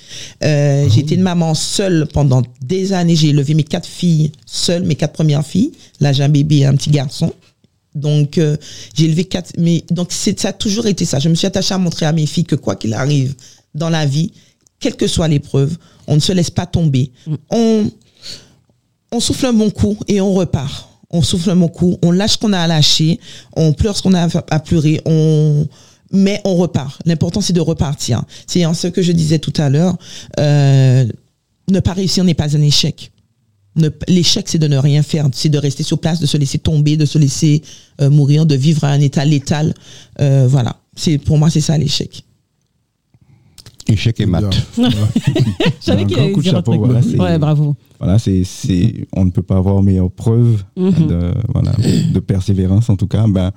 [0.44, 3.16] Euh, J'ai été une maman seule pendant des années.
[3.16, 5.72] J'ai élevé mes quatre filles seules, mes quatre premières filles.
[6.00, 7.32] Là, j'ai un bébé et un petit garçon.
[7.94, 8.56] Donc, euh,
[8.94, 9.52] j'ai élevé quatre.
[9.58, 11.18] Mais donc, c'est ça a toujours été ça.
[11.18, 13.34] Je me suis attachée à montrer à mes filles que quoi qu'il arrive
[13.74, 14.32] dans la vie,
[14.78, 15.76] quelle que soit l'épreuve,
[16.06, 17.10] on ne se laisse pas tomber.
[17.50, 17.90] On,
[19.10, 20.88] on souffle un bon coup et on repart.
[21.12, 21.60] On souffle un
[22.02, 23.20] on lâche ce qu'on a à lâcher,
[23.54, 25.66] on pleure ce qu'on a à pleurer, on
[26.12, 27.00] mais on repart.
[27.06, 28.22] L'important c'est de repartir.
[28.46, 29.96] C'est en ce que je disais tout à l'heure.
[30.38, 31.06] euh,
[31.70, 33.12] ne pas réussir n'est pas un échec.
[34.06, 36.98] L'échec, c'est de ne rien faire, c'est de rester sur place, de se laisser tomber,
[36.98, 37.62] de se laisser
[38.02, 39.72] euh, mourir, de vivre à un état létal.
[40.20, 40.76] Euh, voilà.
[40.94, 42.22] C'est pour moi, c'est ça l'échec.
[43.92, 44.44] Échec et maths.
[44.76, 46.78] Je C'est un savais qu'il allait dire un truc.
[46.80, 47.76] voilà, ouais, bravo.
[47.98, 51.06] Voilà, c'est, c'est, on ne peut pas avoir meilleure preuve Mhm.
[51.08, 51.72] de, voilà,
[52.12, 53.26] de persévérance en tout cas.
[53.28, 53.50] Ben,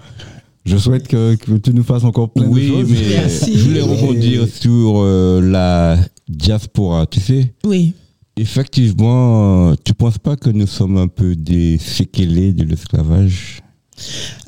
[0.65, 2.89] je souhaite que, que tu nous fasses encore plein Oui, de choses.
[2.91, 3.57] mais Merci.
[3.57, 7.05] je voulais rebondir sur euh, la diaspora.
[7.05, 7.93] Tu sais, Oui.
[8.35, 13.61] effectivement, tu penses pas que nous sommes un peu des séquelés de l'esclavage?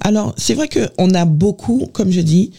[0.01, 2.51] Alors, c'est vrai qu'on a beaucoup, comme je dis,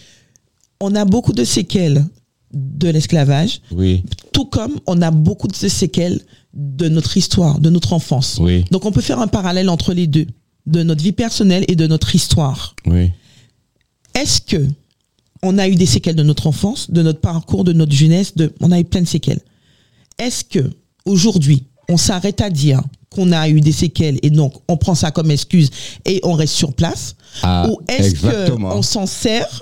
[0.81, 2.05] on a beaucoup de séquelles
[2.53, 6.21] de l'esclavage, Oui, tout comme on a beaucoup de séquelles
[6.55, 8.39] de notre histoire, de notre enfance.
[8.41, 10.27] oui, Donc, on peut faire un parallèle entre les deux,
[10.67, 12.75] de notre vie personnelle et de notre histoire.
[12.87, 13.11] oui.
[14.15, 14.67] Est-ce que
[15.43, 18.53] on a eu des séquelles de notre enfance, de notre parcours, de notre jeunesse, de,
[18.61, 19.41] on a eu plein de séquelles.
[20.19, 20.71] Est-ce que
[21.05, 25.11] aujourd'hui, on s'arrête à dire qu'on a eu des séquelles et donc on prend ça
[25.13, 25.71] comme excuse
[26.05, 27.15] et on reste sur place?
[27.43, 28.17] Ah, ou est-ce
[28.61, 29.61] qu'on s'en sert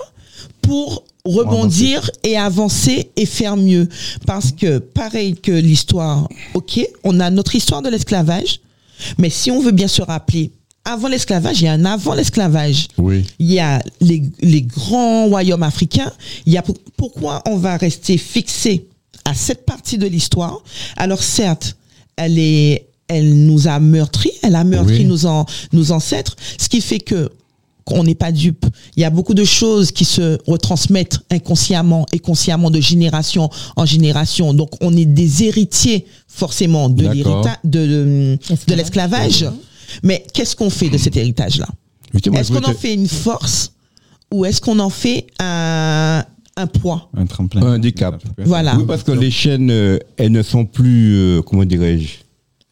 [0.61, 3.87] pour rebondir et avancer et faire mieux
[4.25, 8.59] Parce que pareil que l'histoire, ok, on a notre histoire de l'esclavage,
[9.17, 10.51] mais si on veut bien se rappeler,
[10.85, 15.25] avant l'esclavage, il y a un avant l'esclavage Oui, il y a les, les grands
[15.27, 16.11] royaumes africains.
[16.45, 18.87] Il y a pour- pourquoi on va rester fixé
[19.25, 20.61] à cette partie de l'histoire?
[20.95, 21.75] Alors certes,
[22.15, 25.05] elle est, elle nous a meurtri, elle a meurtri Oui.
[25.05, 27.29] nos, nos ancêtres, ce qui fait que
[27.87, 28.65] qu'on n'est pas dupe.
[28.97, 33.85] Il y a beaucoup de choses qui se retransmettent inconsciemment et consciemment de génération en
[33.85, 34.53] génération.
[34.53, 37.13] Donc on est des héritiers forcément de D'accord.
[37.15, 38.77] l'héritage de, de, de Esclavage.
[38.77, 39.45] l'esclavage.
[40.03, 41.67] Mais qu'est-ce qu'on fait de cet héritage-là?
[42.13, 43.71] Est-ce qu'on en fait une force
[44.33, 46.25] ou est-ce qu'on en fait un,
[46.57, 47.09] un poids?
[47.15, 47.61] Un tremplin.
[47.61, 48.21] Un handicap.
[48.37, 48.75] Voilà.
[48.77, 52.09] Oui, parce que les chaînes, euh, elles ne sont plus, euh, comment dirais-je,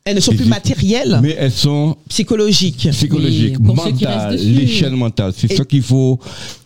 [0.08, 2.88] Elles ne sont plus matérielles, mais elles sont psychologiques.
[2.92, 4.38] psychologiques, mentales,
[4.68, 5.34] chaînes mentales.
[5.36, 6.20] C'est ça qu'il faut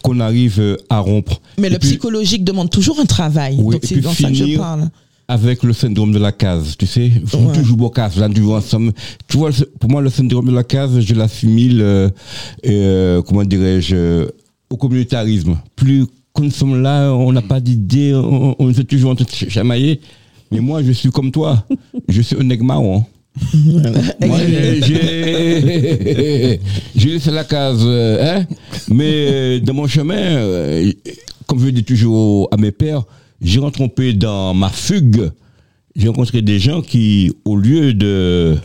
[0.04, 1.40] qu'on arrive euh, à rompre.
[1.58, 3.56] Mais Et le puis, psychologique demande toujours un travail.
[3.58, 4.90] Oui, Donc c'est dans ça que je finir parle.
[5.30, 7.54] avec le syndrome de la case, tu sais, ils font Ouais.
[7.58, 8.92] toujours beau case, là, toujours ensemble.
[9.30, 12.10] Tu vois, pour moi, le syndrome de la case, je l'assimile, euh,
[12.68, 14.26] euh, comment dirais-je, euh,
[14.70, 15.56] au communautarisme.
[15.78, 19.24] Plus quand nous sommes là, on n'a pas d'idée, on, on est toujours en train
[19.24, 20.02] de ch- chamailler.
[20.52, 21.64] Mais moi, je suis comme toi.
[22.10, 23.06] Je suis un nègre marron.
[26.96, 28.46] J'ai- laissé la case, euh, hein,
[28.90, 30.92] mais euh, dans mon chemin, euh,
[31.48, 33.04] comme je dis toujours à mes pères,
[33.42, 35.32] j'ai rencontré dans ma fugue,
[35.96, 38.58] j'ai rencontré des gens qui, au lieu de,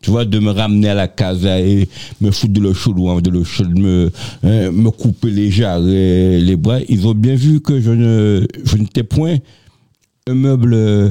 [0.00, 1.88] tu vois, de me ramener à la case et
[2.20, 3.30] me foutre de l'eau chaude ou de
[3.80, 4.10] me,
[4.42, 9.02] hein, me couper les jarrets, les bras, ils ont bien vu que je je n'étais
[9.02, 9.36] point
[10.26, 11.10] un meuble euh,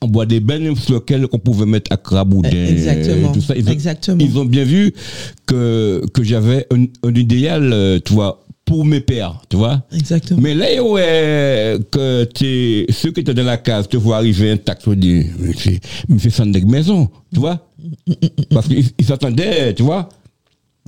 [0.00, 2.48] en, en bois d'ébène sur lequel on pouvait mettre à craboudin.
[2.50, 3.32] Exactement.
[3.32, 3.54] Tout ça.
[3.56, 4.18] Ils, ont, Exactement.
[4.20, 4.92] ils ont bien vu
[5.46, 9.82] que, que j'avais un, un idéal, euh, tu vois, pour mes pères, tu vois.
[9.92, 10.40] Exactement.
[10.40, 14.82] Mais là, ouais, que t'es, ceux qui étaient dans la case te voient arriver intact,
[14.84, 17.68] tu dis, mais c'est, mais c'est ça de maison, tu vois.
[18.50, 20.08] Parce qu'ils ils s'attendaient, tu vois.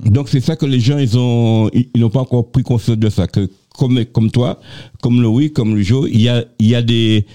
[0.03, 3.09] Donc c'est ça que les gens, ils ont, ils, n'ont pas encore pris conscience de
[3.09, 3.27] ça.
[3.27, 4.61] Que comme, comme toi,
[5.01, 7.25] comme Louis, comme le Joe, il y a, il y a des,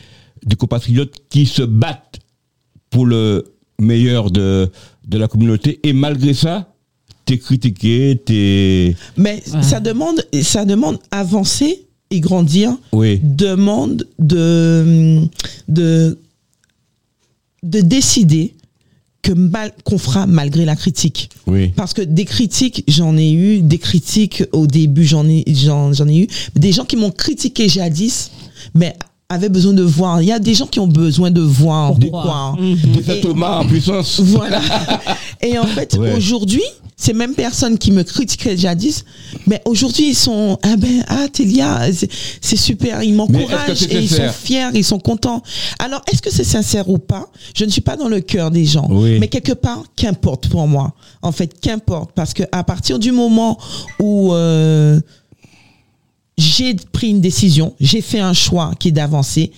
[0.45, 2.19] des compatriotes qui se battent
[2.91, 4.71] pour le meilleur de,
[5.07, 5.79] de la communauté.
[5.83, 6.75] Et malgré ça,
[7.25, 9.63] t'es critiqué, t'es, Mais Ouais.
[9.63, 12.77] ça demande, ça demande avancer et grandir.
[12.93, 15.21] oui, Demande de,
[15.69, 16.19] de,
[17.63, 18.55] de décider
[19.21, 21.29] que mal, qu'on fera malgré la critique.
[21.47, 21.69] oui.
[21.77, 26.09] Parce que des critiques, j'en ai eu, des critiques au début, j'en ai, j'en, j'en
[26.09, 26.27] ai eu.
[26.55, 28.31] Des gens qui m'ont critiqué jadis,
[28.75, 28.97] mais
[29.31, 30.23] avaient besoin de voir.
[30.23, 32.57] Il y a des gens qui ont besoin de voir Pourquoi pourquoi.
[32.59, 33.03] Mhm.
[33.07, 34.21] Des Thomas en puissance.
[34.21, 34.61] Voilà.
[35.43, 36.15] Et en fait, Ouais.
[36.17, 36.63] aujourd'hui,
[36.97, 39.05] ces mêmes personnes qui me critiquaient jadis,
[39.47, 44.29] mais aujourd'hui ils sont ah ben ah Télia, c'est- super, ils m'encouragent et ils sont
[44.33, 45.43] fiers, ils sont contents.
[45.79, 47.29] Alors est-ce que c'est sincère ou pas?
[47.55, 49.19] Je ne suis pas dans le cœur des gens, Oui.
[49.21, 50.93] mais quelque part qu'importe pour moi.
[51.23, 53.59] En fait, qu'importe parce que à partir du moment
[54.01, 55.01] où euh,
[56.39, 59.51] j'ai pris une décision, j'ai fait un choix qui est d'avancer,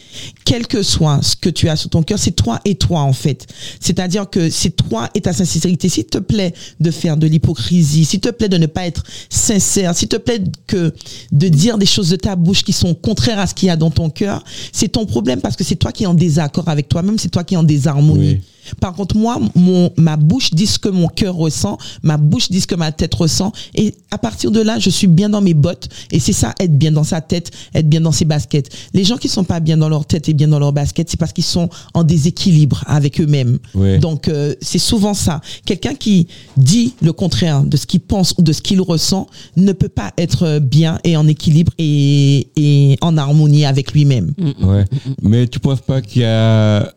[0.46, 3.12] quel que soit ce que tu as sur ton cœur, c'est toi et toi en
[3.12, 3.46] fait.
[3.80, 5.90] C'est-à-dire que c'est toi et ta sincérité.
[5.90, 9.94] S'il te plaît de faire de l'hypocrisie, s'il te plaît de ne pas être sincère,
[9.94, 10.94] s'il te plaît que
[11.32, 13.76] de dire des choses de ta bouche qui sont contraires à ce qu'il y a
[13.76, 16.88] dans ton cœur, c'est ton problème parce que c'est toi qui es en désaccord avec
[16.88, 18.40] toi-même, c'est toi qui es en désharmonie.
[18.80, 22.60] Par contre, moi, mon, ma bouche dit ce que mon cœur ressent, ma bouche dit
[22.60, 25.54] ce que ma tête ressent, et à partir de là, je suis bien dans mes
[25.54, 28.68] bottes, et c'est ça, être bien dans sa tête, être bien dans ses baskets.
[28.94, 31.18] Les gens qui sont pas bien dans leur tête et bien dans leur basket, c'est
[31.18, 33.58] parce qu'ils sont en déséquilibre avec eux-mêmes.
[34.00, 35.40] Donc, euh, c'est souvent ça.
[35.64, 39.72] Quelqu'un qui dit le contraire de ce qu'il pense ou de ce qu'il ressent ne
[39.72, 44.32] peut pas être bien et en équilibre et, et en harmonie avec lui-même.
[44.62, 44.84] Ouais.
[45.22, 46.92] Mais tu penses pas qu'il y a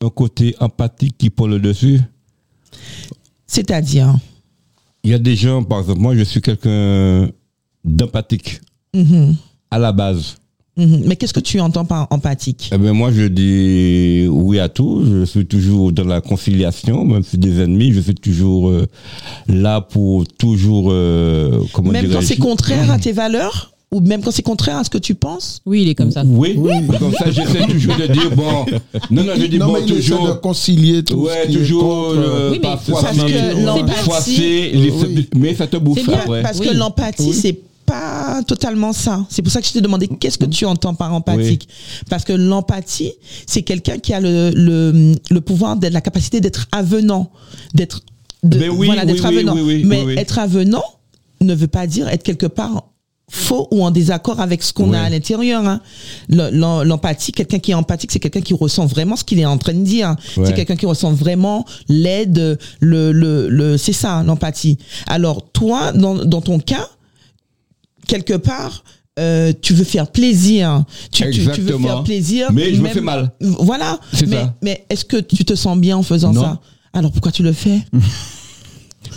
[0.00, 2.00] un côté empathique qui prend le dessus.
[3.46, 4.14] C'est-à-dire,
[5.04, 7.28] Il y a des gens, par exemple, moi je suis quelqu'un
[7.84, 8.60] d'empathique.
[8.94, 9.36] Mhm,
[9.70, 10.36] à la base.
[10.76, 11.02] mhm.
[11.06, 12.70] mais qu'est-ce que tu entends par empathique?
[12.72, 15.04] Eh ben moi je dis oui à tout.
[15.04, 18.86] Je suis toujours dans la conciliation, même si des ennemis, je suis toujours euh,
[19.48, 23.72] là pour toujours euh, comment Même quand c'est contraire à tes valeurs?
[23.90, 26.22] Ou même quand c'est contraire à ce que tu penses Oui, il est comme ça.
[26.26, 26.54] Oui,
[26.98, 28.66] comme ça j'essaie toujours de dire bon.
[29.10, 30.40] Non non, je dis non, bon mais il essaie de toujours.
[30.42, 32.18] concilier tout Ouais, ce qui toujours est contre.
[32.28, 35.28] euh, Oui, mais pas parce que l'empathie- Oui.
[35.36, 36.42] mais ça te bouffe C'est bien, après.
[36.42, 36.66] Parce Oui.
[36.68, 39.24] que l'empathie, c'est pas totalement ça.
[39.30, 41.66] C'est pour ça que je t'ai demandé qu'est-ce que tu entends par empathique?
[42.10, 43.12] Parce que l'empathie,
[43.46, 47.30] c'est quelqu'un qui a le, le, le pouvoir, d'être la capacité d'être avenant,
[47.72, 48.02] d'être
[48.44, 49.54] Mais oui, voilà, d'être oui, oui, avenant.
[49.54, 50.14] oui, oui, Mais oui, oui.
[50.18, 50.84] être avenant
[51.40, 52.84] ne veut pas dire être quelque part
[53.30, 54.96] faux ou en désaccord avec ce qu'on Ouais.
[54.98, 55.66] a à l'intérieur.
[55.66, 55.80] hein.
[56.28, 59.44] Le- l'em- L'empathie, quelqu'un qui est empathique, c'est quelqu'un qui ressent vraiment ce qu'il est
[59.46, 60.16] en train de dire.
[60.36, 60.46] Ouais.
[60.46, 64.78] C'est quelqu'un qui ressent vraiment l'aide, le, le, le, c'est ça, l'empathie.
[65.06, 66.88] Alors, toi, dans, dans ton cas,
[68.06, 68.84] quelque part,
[69.18, 70.84] euh, tu veux faire plaisir.
[71.12, 72.48] Tu, tu, tu veux faire plaisir.
[72.52, 73.32] Mais je me fais mal.
[73.40, 73.98] Voilà.
[74.26, 76.40] Mais, mais est-ce que tu te sens bien en faisant Non.
[76.42, 76.60] ça?
[76.92, 77.80] Alors pourquoi tu le fais?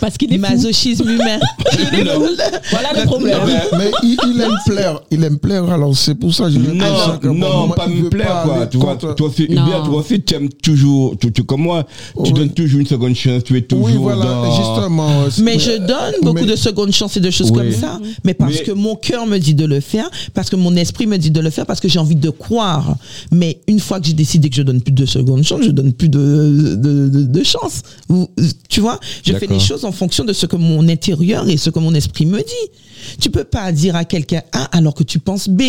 [0.00, 0.42] Parce qu'il est fou.
[0.42, 1.38] Masochisme humain.
[2.70, 3.38] Voilà le problème.
[3.78, 7.34] Mais il, il aime plaire, il aime plaire, alors c'est pour ça que je Non,
[7.34, 8.66] non, pas me plaire, quoi.
[8.66, 12.20] Tu vois, toi aussi, bien, toi aussi, tu aimes toujours, tu, tu, comme moi, tu
[12.22, 12.32] Oui.
[12.32, 14.56] donnes toujours une seconde chance, tu es toujours Oui, voilà, dans...
[14.56, 15.10] justement.
[15.42, 17.58] Mais je donne beaucoup mais- de secondes chances et de choses Oui.
[17.58, 18.00] comme ça.
[18.24, 21.06] Mais parce Mais- que mon cœur me dit de le faire, parce que mon esprit
[21.06, 22.96] me dit de le faire, parce que j'ai envie de croire.
[23.30, 25.92] Mais une fois que j'ai décidé que je donne plus de secondes chances, je donne
[25.92, 27.82] plus de, de, de, de chances.
[28.08, 28.28] Ou-
[28.68, 31.70] Tu vois, je fais les choses en fonction de ce que mon intérieur et ce
[31.70, 32.70] que mon esprit me dit.
[33.20, 35.62] Tu peux pas dire à quelqu'un A alors que tu penses B.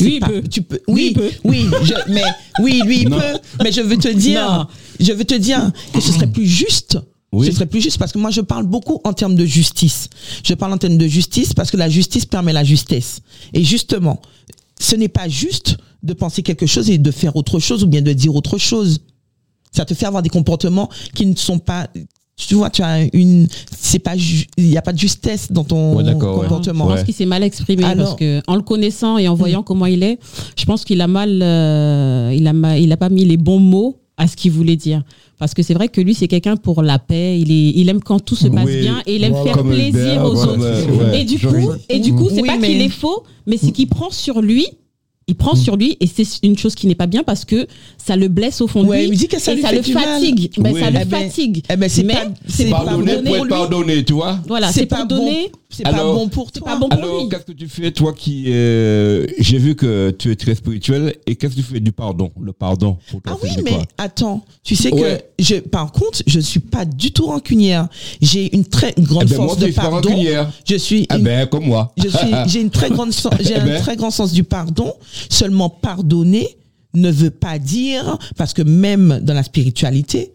[0.00, 0.42] Lui, il peut.
[0.50, 1.30] Tu peux, oui, il peut.
[1.44, 2.22] oui, je- mais
[2.60, 3.18] oui, lui, il Non.
[3.18, 3.38] peut.
[3.62, 4.66] Mais je veux te dire, Non.
[4.98, 6.98] je veux te dire que ce serait plus juste.
[7.32, 7.46] Oui.
[7.46, 10.08] Ce serait plus juste parce que moi je parle beaucoup en termes de justice.
[10.44, 13.20] Je parle en termes de justice parce que la justice permet la justesse.
[13.52, 14.20] Et justement,
[14.80, 18.02] ce n'est pas juste de penser quelque chose et de faire autre chose ou bien
[18.02, 19.00] de dire autre chose.
[19.72, 21.88] Ça te fait avoir des comportements qui ne sont pas
[22.36, 25.96] tu vois, tu as une, c'est pas, il n'y a pas de justesse dans ton
[25.96, 26.42] Ouais, d'accord, ouais.
[26.42, 26.84] comportement.
[26.86, 27.04] Je pense Ouais.
[27.04, 30.02] qu'il s'est mal exprimé Alors- parce que en le connaissant et en voyant comment il
[30.02, 30.18] est,
[30.58, 33.60] je pense qu'il a mal, euh, il a ma- il a pas mis les bons
[33.60, 35.02] mots à ce qu'il voulait dire.
[35.38, 37.38] Parce que c'est vrai que lui, c'est quelqu'un pour la paix.
[37.40, 38.80] Il est, il aime quand tout se passe Oui.
[38.80, 39.52] bien et il aime Voilà.
[39.54, 40.58] faire plaisir aux autres.
[41.10, 41.20] ouais.
[41.20, 43.72] Et du coup, et du coup, c'est Oui, pas mais- qu'il est faux, mais c'est
[43.72, 44.66] qu'il prend sur lui.
[45.26, 48.14] Il prend sur lui et c'est une chose qui n'est pas bien parce que ça
[48.14, 49.68] le blesse au fond de Ouais, lui il me dit que ça et lui ça
[49.70, 50.04] fait le du mal.
[50.04, 50.50] fatigue.
[50.58, 50.80] Ben, Oui.
[50.80, 51.62] Ça le Eh ben- fatigue.
[51.70, 53.48] eh ben, c'est Mais pas- c'est Pardonner pour lui.
[53.48, 55.48] pardonné, tu vois Voilà, c'est pas pardonner.
[55.50, 56.64] bon, c'est pas Alors- bon pour toi.
[56.64, 57.28] pas bon pour Alors, lui.
[57.28, 58.44] qu'est-ce que tu fais, toi qui...
[58.48, 62.30] euh, J'ai vu que tu es très spirituel, et qu'est-ce que tu fais du pardon
[62.40, 65.24] Le pardon, pour toi, Ah oui, mais quoi attends, tu sais Ouais.
[65.38, 67.88] que je, par contre, je suis pas du tout rancunière.
[68.22, 70.08] J'ai une très grande Eh ben, force de je suis pas pardon.
[70.08, 70.50] rancunière.
[70.68, 71.92] Je suis Ah une- ben, comme moi.
[71.96, 73.80] je suis, j'ai une très grande, sen- j'ai Eh un ben.
[73.82, 74.94] très grand sens du pardon.
[75.28, 76.48] Seulement pardonner
[76.94, 80.32] ne veut pas dire, parce que même dans la spiritualité,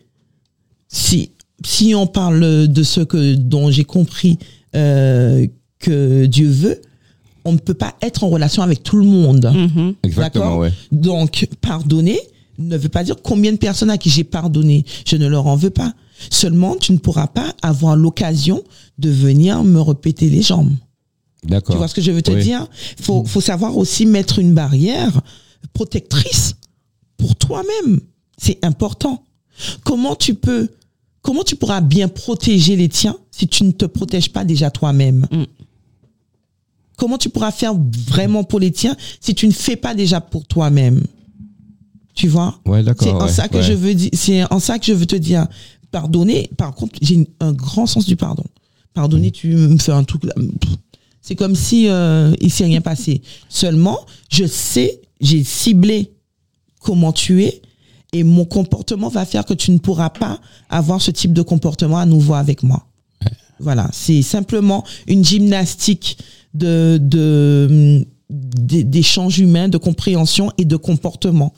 [0.87, 1.31] si,
[1.65, 4.37] si on parle de ce que, dont j'ai compris,
[4.75, 5.47] euh,
[5.79, 6.81] que Dieu veut,
[7.45, 9.51] on ne peut pas être en relation avec tout le monde.
[9.53, 9.95] Mhm.
[10.03, 10.73] Exactement, ouais.
[10.91, 12.19] Donc, pardonner
[12.57, 14.83] ne veut pas dire combien de personnes à qui j'ai pardonné.
[15.07, 15.93] Je ne leur en veux pas.
[16.29, 18.61] Seulement, tu ne pourras pas avoir l'occasion
[18.97, 20.73] de venir me répéter les jambes.
[21.45, 21.75] D'accord.
[21.75, 22.43] Tu vois ce que je veux te Oui.
[22.43, 22.67] dire?
[23.01, 25.21] Faut, faut savoir aussi mettre une barrière
[25.71, 26.55] protectrice
[27.17, 28.01] pour toi-même.
[28.37, 29.23] C'est important.
[29.85, 30.69] Comment tu peux
[31.21, 35.27] comment tu pourras bien protéger les tiens si tu ne te protèges pas déjà toi-même?
[35.31, 35.43] Mm.
[36.97, 37.73] Comment tu pourras faire
[38.07, 41.01] vraiment pour les tiens si tu ne fais pas déjà pour toi-même?
[42.13, 42.59] Tu vois?
[42.65, 43.63] Ouais, C'est en ça que ouais.
[43.63, 44.09] je veux dire.
[44.13, 45.47] C'est en ça que je veux te dire.
[45.91, 46.49] Pardonner.
[46.57, 48.43] Par contre, j'ai un grand sens du pardon.
[48.93, 50.25] Pardonner, tu me fais un truc.
[50.25, 50.33] là,
[51.21, 53.21] C'est comme si euh, il s'est rien passé.
[53.47, 56.11] Seulement, je sais, j'ai ciblé
[56.81, 57.61] comment tu es
[58.13, 61.97] et mon comportement va faire que tu ne pourras pas avoir ce type de comportement
[61.97, 62.85] à nouveau avec moi.
[63.59, 66.17] Voilà, c'est simplement une gymnastique
[66.53, 71.53] de de d- d'échange humain, de compréhension et de comportement.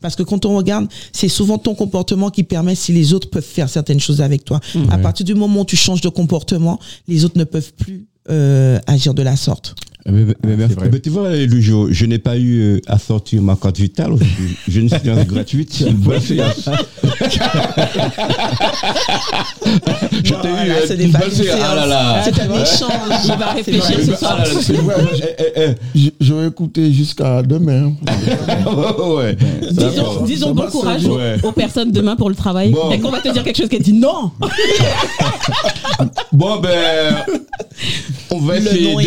[0.00, 3.42] Parce que quand on regarde, c'est souvent ton comportement qui permet si les autres peuvent
[3.44, 4.60] faire certaines choses avec toi.
[4.90, 8.78] À partir du moment où tu changes de comportement, les autres ne peuvent plus euh,
[8.86, 9.74] agir de la sorte.
[10.06, 10.74] Mais, mais- mais merci.
[10.74, 10.88] vrai.
[10.92, 14.56] Mais tu vois, Lujo, je n'ai pas eu euh, à sortir ma carte vitale aujourd'hui.
[14.68, 15.70] J'ai une séance gratuite.
[15.72, 16.68] C'est une bonne séance.
[20.24, 21.60] Je t'ai Voilà, eu euh, c'est une bonne séance.
[21.62, 22.22] Ah là là.
[22.24, 23.20] C'est un échange.
[23.26, 24.38] Il va réfléchir ce soir.
[24.40, 24.44] Ah
[26.20, 27.92] J'aurais écouté jusqu'à demain.
[29.16, 29.36] ouais.
[29.70, 31.36] Disons, disons bon courage Ouais.
[31.42, 32.70] aux personnes demain pour le travail.
[32.70, 32.90] Bon.
[32.90, 34.30] Et qu'on va te dire quelque chose qui dit non.
[36.32, 37.16] Bon, ben,
[38.30, 39.00] on va Le essayer nom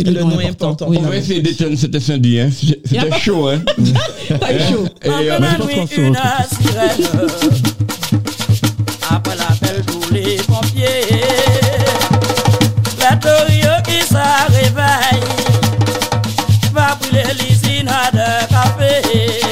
[0.00, 0.86] le, le, nom, nom est important.
[0.86, 1.04] important.
[1.04, 2.40] En vrai, c'est Dayton, c'était samedi.
[2.40, 2.50] Hein.
[2.52, 3.48] C'était chaud.
[3.48, 3.62] Hein.
[4.40, 4.86] pas chaud.
[5.04, 5.38] Et, euh,
[5.76, 6.16] une sirène.
[9.10, 11.20] Après l'appel pour les pompiers.
[13.00, 14.80] La Torio qui s'arrive
[16.72, 19.51] va brûler l'usine de café.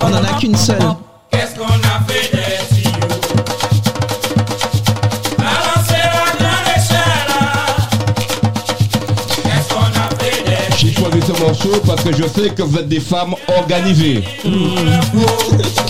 [0.00, 0.78] On n'en a qu'une seule.
[1.30, 1.56] Qu'est-ce
[11.40, 14.22] morceau parce que je sais que vous êtes des femmes organisées.
[14.44, 15.85] Mm.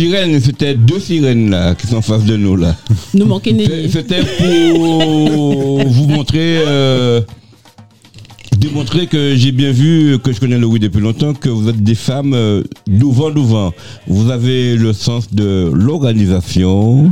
[0.00, 2.74] Sirène, c'était deux sirènes là qui sont en face de nous là.
[3.12, 3.28] Nous.
[3.90, 7.20] C'était pour vous montrer, euh,
[8.56, 11.82] démontrer que j'ai bien vu, que je connais le oui depuis longtemps, que vous êtes
[11.82, 13.72] des femmes euh, d'ouvant d'ouvant.
[14.06, 17.10] Vous avez le sens de l'organisation,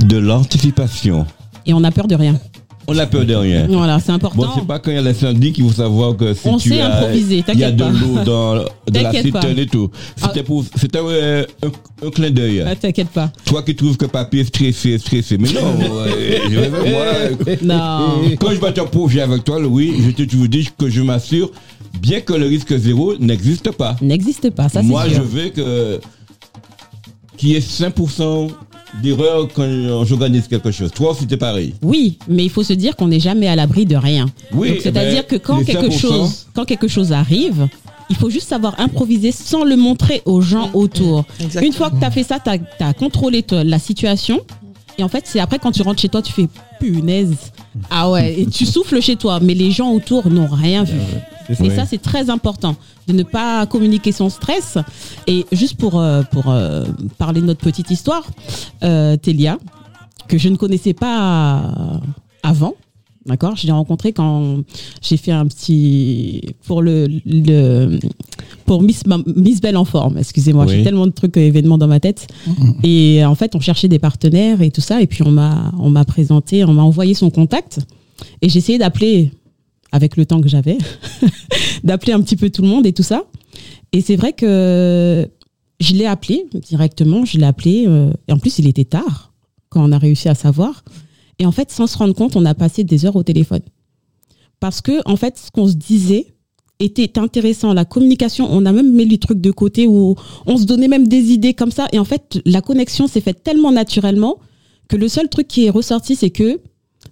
[0.00, 1.24] de l'anticipation.
[1.66, 2.36] Et on a peur de rien.
[2.92, 3.66] On On a peur de rien.
[3.68, 4.42] Voilà, c'est important.
[4.42, 6.68] Bon, c'est pas quand il y a l'incendie qu'il faut savoir que si On tu
[6.70, 9.90] sait as, improviser, il y a de l'eau dans de la citerne et tout.
[10.16, 10.42] C'était Ah.
[10.44, 12.62] pour, c'était euh, un, un clin d'œil.
[12.66, 13.30] Ah, T'inquiète pas.
[13.44, 15.38] Toi qui trouves que papier est stressé, stressé.
[15.38, 15.60] Mais non,
[16.06, 17.04] euh, je vais- moi,
[17.62, 18.30] Non.
[18.40, 21.50] quand je vais un projet avec toi, oui, je te toujours dis que je m'assure,
[22.00, 23.96] bien que le risque zéro n'existe pas.
[24.02, 26.00] N'existe pas, ça c'est Moi, je veux que
[27.36, 28.50] qu'il y ait 5%
[29.00, 30.90] d'erreur quand j'organise quelque chose.
[30.90, 31.74] Toi t'es pareil.
[31.82, 34.26] Oui, mais il faut se dire qu'on n'est jamais à l'abri de rien.
[34.52, 37.68] Oui, c'est-à-dire ben, que quand quelque 5%, chose, quand quelque chose arrive,
[38.10, 41.24] il faut juste savoir improviser sans le montrer aux gens autour.
[41.40, 41.66] Exactement.
[41.66, 42.50] Une fois que tu as fait ça, tu
[42.84, 44.40] as, contrôlé la situation.
[44.98, 47.34] Et en fait, c'est après quand tu rentres chez toi, tu fais punaise.
[47.90, 51.00] Ah ouais, et tu souffles chez toi, mais les gens autour n'ont rien vu.
[51.62, 54.78] Et ça, c'est très important de ne pas communiquer son stress.
[55.26, 56.84] Et juste pour, euh, pour euh,
[57.18, 58.24] parler de notre petite histoire,
[58.84, 59.58] euh, Télia,
[60.28, 61.62] que je ne connaissais pas
[62.42, 62.74] avant,
[63.26, 64.62] d'accord Je l'ai rencontré quand
[65.00, 66.40] j'ai fait un petit.
[66.66, 67.08] pour le.
[67.26, 67.98] le
[68.66, 69.02] pour Miss,
[69.36, 70.76] Miss Belle en forme, excusez-moi, Oui.
[70.76, 72.26] j'ai tellement de trucs, euh, événements dans ma tête.
[72.82, 75.02] Et en fait, on cherchait des partenaires et tout ça.
[75.02, 77.80] Et puis, on m'a on m'a présenté, on m'a envoyé son contact.
[78.40, 79.30] Et j'ai essayé d'appeler,
[79.90, 80.78] avec le temps que j'avais,
[81.84, 83.24] d'appeler un petit peu tout le monde et tout ça.
[83.92, 85.28] Et c'est vrai que
[85.80, 87.84] je l'ai appelé directement, je l'ai appelé.
[87.86, 89.32] euh, et en plus, il était tard
[89.68, 90.84] quand on a réussi à savoir.
[91.42, 93.62] Et en fait, sans se rendre compte, on a passé des heures au téléphone.
[94.60, 96.28] Parce que, en fait, ce qu'on se disait
[96.78, 97.74] était intéressant.
[97.74, 100.14] La communication, on a même mis les trucs de côté où
[100.46, 101.88] on se donnait même des idées comme ça.
[101.90, 104.38] Et en fait, la connexion s'est faite tellement naturellement
[104.86, 106.60] que le seul truc qui est ressorti, c'est que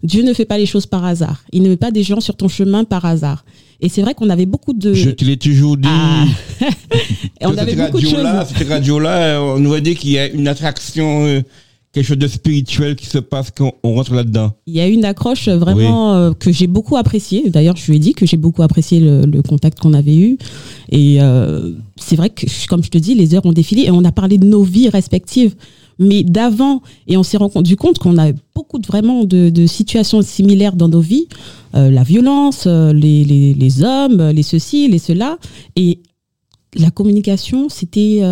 [0.05, 1.43] Dieu ne fait pas les choses par hasard.
[1.53, 3.45] Il ne met pas des gens sur ton chemin par hasard.
[3.81, 4.95] Et c'est vrai qu'on avait beaucoup de.
[4.95, 5.89] Je te l'ai toujours dit.
[5.91, 6.25] Ah.
[7.43, 8.27] On avait beaucoup de choses.
[8.55, 11.41] cette radio-là, on nous a dit qu'il y a une attraction, euh,
[11.93, 14.53] quelque chose de spirituel qui se passe quand on rentre là-dedans.
[14.67, 17.51] Il y a une accroche vraiment euh, que j'ai beaucoup appréciée.
[17.51, 20.39] D'ailleurs, je lui ai dit que j'ai beaucoup apprécié le, le contact qu'on avait eu.
[20.91, 24.05] Et euh, c'est vrai que, comme je te dis, les heures ont défilé et on
[24.05, 25.57] a parlé de nos vies respectives.
[25.99, 30.23] Mais d'avant, et on s'est rendu compte qu'on a beaucoup de, vraiment de, de situations
[30.23, 31.27] similaires dans nos vies.
[31.75, 35.39] Euh, la violence, euh, les, les, les hommes, les ceci, les cela.
[35.75, 35.99] Et
[36.75, 38.23] la communication, c'était...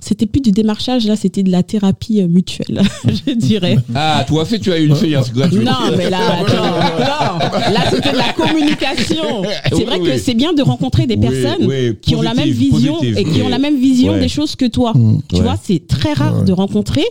[0.00, 2.82] c'était plus du démarchage, là, c'était de la thérapie euh, mutuelle,
[3.26, 3.76] je dirais.
[3.94, 5.62] Ah, toi aussi, tu as eu une séance gratuite.
[5.62, 9.42] Non, mais là, attends, non, là, c'était de la communication.
[9.68, 10.06] C'est Oui, vrai oui.
[10.10, 13.18] que c'est bien de rencontrer des Oui, personnes oui, qui ont la même vision positive,
[13.18, 14.20] et qui ont la même vision Ouais.
[14.20, 14.92] des choses que toi.
[14.94, 15.22] Mm.
[15.28, 15.42] Tu Ouais.
[15.42, 17.04] vois, c'est très rare de rencontrer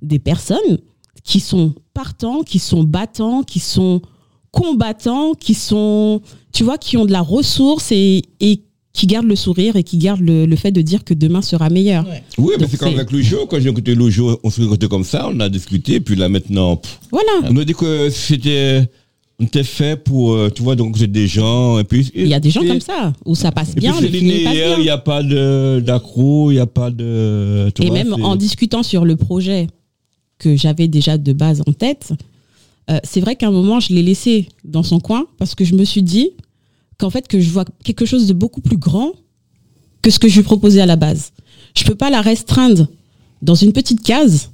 [0.00, 0.78] des personnes
[1.24, 4.00] qui sont partants, qui sont battants, qui sont
[4.52, 6.22] combattants, qui sont,
[6.52, 8.62] tu vois, qui ont de la ressource et, et
[8.92, 11.68] qui gardent le sourire et qui gardent le, le fait de dire que demain sera
[11.70, 12.06] meilleur.
[12.08, 12.22] Ouais.
[12.38, 13.46] Oui, mais c'est comme avec Loujo.
[13.46, 16.76] Quand j'ai écouté Loujo, on s'est écouté comme ça, on a discuté, puis là maintenant,
[16.76, 17.30] pff, Voilà.
[17.50, 18.88] on a dit que c'était,
[19.38, 22.10] on était fait pour, euh, tu vois, donc c'est des gens, et puis.
[22.14, 24.18] Il y a des gens comme ça, où ça passe Et bien, puis le c'est
[24.18, 24.78] film passe linéaire, bien.
[24.78, 27.70] il n'y a pas de- d'accro, il n'y a pas de.
[27.74, 29.68] tu Et vois, même en discutant sur le projet
[30.38, 32.12] que j'avais déjà de base en tête,
[32.90, 35.74] euh, c'est vrai qu'à un moment, je l'ai laissé dans son coin parce que je
[35.74, 36.30] me suis dit
[36.98, 39.12] qu'en fait, que je vois quelque chose de beaucoup plus grand
[40.02, 41.32] que ce que je lui proposais à la base.
[41.76, 42.88] Je peux pas la restreindre
[43.42, 44.50] dans une petite case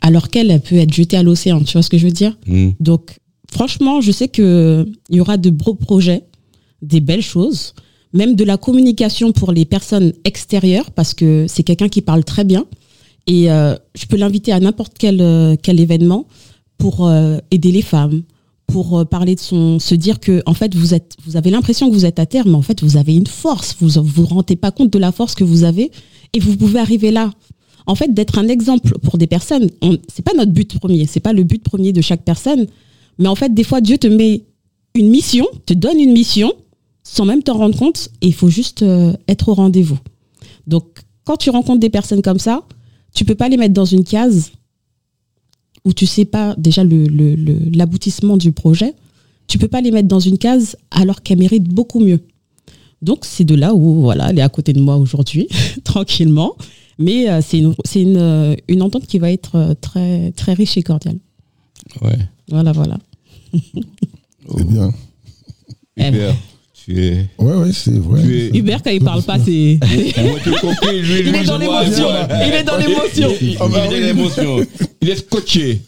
[0.00, 1.62] alors qu'elle elle peut être jetée à l'océan.
[1.62, 2.36] Tu vois ce que je veux dire?
[2.46, 2.70] Hmm.
[2.80, 3.18] donc,
[3.50, 6.24] franchement, je sais qu'il y aura de beaux projets,
[6.82, 7.74] des belles choses,
[8.12, 12.44] même de la communication pour les personnes extérieures, parce que c'est quelqu'un qui parle très
[12.44, 12.66] bien.
[13.26, 16.26] Et euh, je peux l'inviter à n'importe quel, euh, quel événement
[16.78, 18.22] pour euh, aider les femmes,
[18.66, 21.88] pour euh, parler de son, se dire que en fait vous êtes, vous avez l'impression
[21.88, 23.76] que vous êtes à terre, mais en fait vous avez une force.
[23.80, 25.90] Vous vous vous rendez pas compte de la force que vous avez
[26.32, 27.32] et vous pouvez arriver là.
[27.86, 31.20] En fait, d'être un exemple pour des personnes, on- c'est pas notre but premier, c'est
[31.20, 32.66] pas le but premier de chaque personne,
[33.18, 34.44] mais en fait des fois Dieu te met
[34.94, 36.52] une mission, te donne une mission
[37.02, 39.98] sans même t'en rendre compte et il faut juste euh, être au rendez-vous.
[40.66, 40.84] Donc
[41.24, 42.62] quand tu rencontres des personnes comme ça,
[43.14, 44.50] tu peux pas les mettre dans une case
[45.84, 48.94] où tu sais pas déjà le- le- le- l'aboutissement du projet.
[49.46, 52.20] Tu peux pas les mettre dans une case alors qu'elles méritent beaucoup mieux.
[53.02, 55.46] Donc c'est de là où voilà, elle est à côté de moi aujourd'hui,
[55.84, 56.54] tranquillement.
[56.98, 60.76] Mais euh, c'est une, une, euh, une entente qui va être euh, très, très riche
[60.78, 61.18] et cordiale.
[62.00, 62.16] Ouais.
[62.48, 62.98] Voilà, voilà.
[63.52, 64.90] C'est bien.
[65.96, 66.34] Eh Hubert,
[66.84, 67.26] tu es.
[67.38, 68.22] Ouais, ouais, c'est vrai.
[68.22, 68.56] Tu es.
[68.58, 69.52] Hubert, quand il parle pas, c'est.
[69.52, 69.78] Il
[71.34, 72.06] est dans l'émotion.
[72.46, 73.28] Il est dans l'émotion.
[73.40, 74.66] Il est dans l'émotion.
[75.00, 75.82] Il est scotché.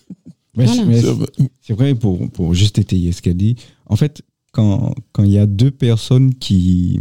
[1.62, 4.22] C'est- vrai, pour, pour juste étayer ce qu'elle dit, en fait,
[4.53, 7.01] quand quand il y a deux personnes qui.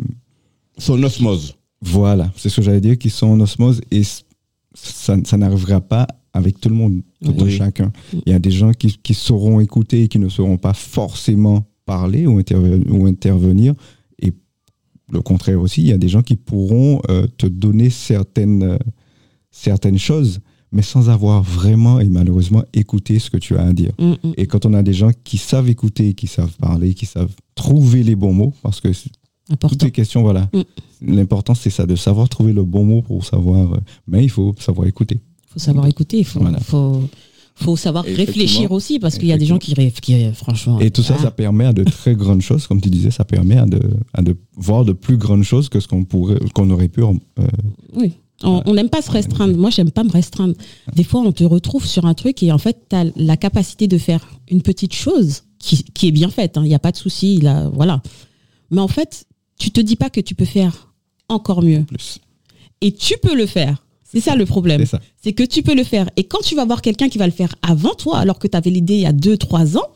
[0.78, 1.56] Son osmose.
[1.82, 4.02] Voilà, c'est ce que j'allais dire, qui sont en osmose et
[4.74, 7.56] ça, ça n'arrivera pas avec tout le monde, tout Oui.
[7.56, 7.93] chacun.
[8.26, 11.66] Il y a des gens qui, qui sauront écouter et qui ne sauront pas forcément
[11.86, 13.74] parler ou, interve- ou intervenir.
[14.20, 14.34] Et
[15.12, 18.78] le contraire aussi, il y a des gens qui pourront euh, te donner certaines, euh,
[19.52, 20.40] certaines choses,
[20.72, 23.92] mais sans avoir vraiment et malheureusement écouté ce que tu as à dire.
[24.00, 24.34] Mm, mm.
[24.38, 28.04] Et quand on a des gens qui savent écouter, qui savent parler, qui savent trouver
[28.04, 29.12] les bons mots, parce que toutes
[29.52, 29.86] Important.
[29.86, 30.50] les questions, voilà.
[30.54, 30.62] Mm.
[31.14, 33.74] L'important, c'est ça, de savoir trouver le bon mot pour savoir.
[33.74, 33.78] euh,
[34.08, 35.20] mais il faut savoir écouter.
[35.50, 36.18] Il faut savoir écouter.
[36.20, 36.60] Il faut, Voilà.
[36.60, 37.04] faut,
[37.58, 40.80] faut savoir réfléchir aussi parce qu'il y a des gens qui rêvent, qui franchement.
[40.80, 43.24] Et tout ça, ah, ça permet à de très grandes choses, comme tu disais, ça
[43.24, 43.80] permet à de,
[44.14, 47.01] à de voir de plus grandes choses que ce qu'on pourrait, qu'on aurait pu.
[47.03, 47.47] euh,
[47.95, 48.14] Oui.
[48.43, 49.58] On on n'aime pas se restreindre.
[49.58, 50.53] Moi, j'aime pas me restreindre.
[50.93, 53.88] Des fois, on te retrouve sur un truc et en fait, tu as la capacité
[53.88, 56.58] de faire une petite chose qui, qui est bien faite.
[56.58, 56.62] hein.
[56.66, 57.41] Il n'y a pas de souci.
[57.74, 58.01] Voilà.
[58.72, 59.26] Mais en fait,
[59.58, 60.91] tu te dis pas que tu peux faire
[61.30, 61.84] encore mieux.
[61.86, 62.20] plus.
[62.82, 63.85] Et tu peux le faire.
[64.12, 64.84] C'est ça le problème.
[65.22, 66.10] C'est que tu peux le faire.
[66.16, 68.56] Et quand tu vas voir quelqu'un qui va le faire avant toi, alors que tu
[68.56, 69.88] avais l'idée il y a 2-3 ans,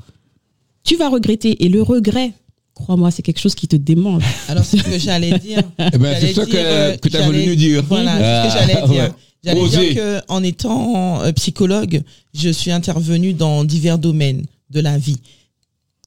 [0.83, 1.63] tu vas regretter.
[1.63, 2.33] Et le regret,
[2.73, 4.23] crois-moi, c'est quelque chose qui te démange.
[4.49, 5.61] Alors, c'est ce que j'allais dire.
[5.93, 7.83] Eh ben, c'est ça dire, euh, que, que tu as voulu nous dire.
[7.87, 8.11] Voilà,
[8.43, 9.03] c'est ce que Ah, j'allais dire.
[9.03, 9.11] ouais.
[9.41, 12.01] J'allais dire que en étant euh, psychologue,
[12.33, 15.15] je suis intervenue dans divers domaines de la vie,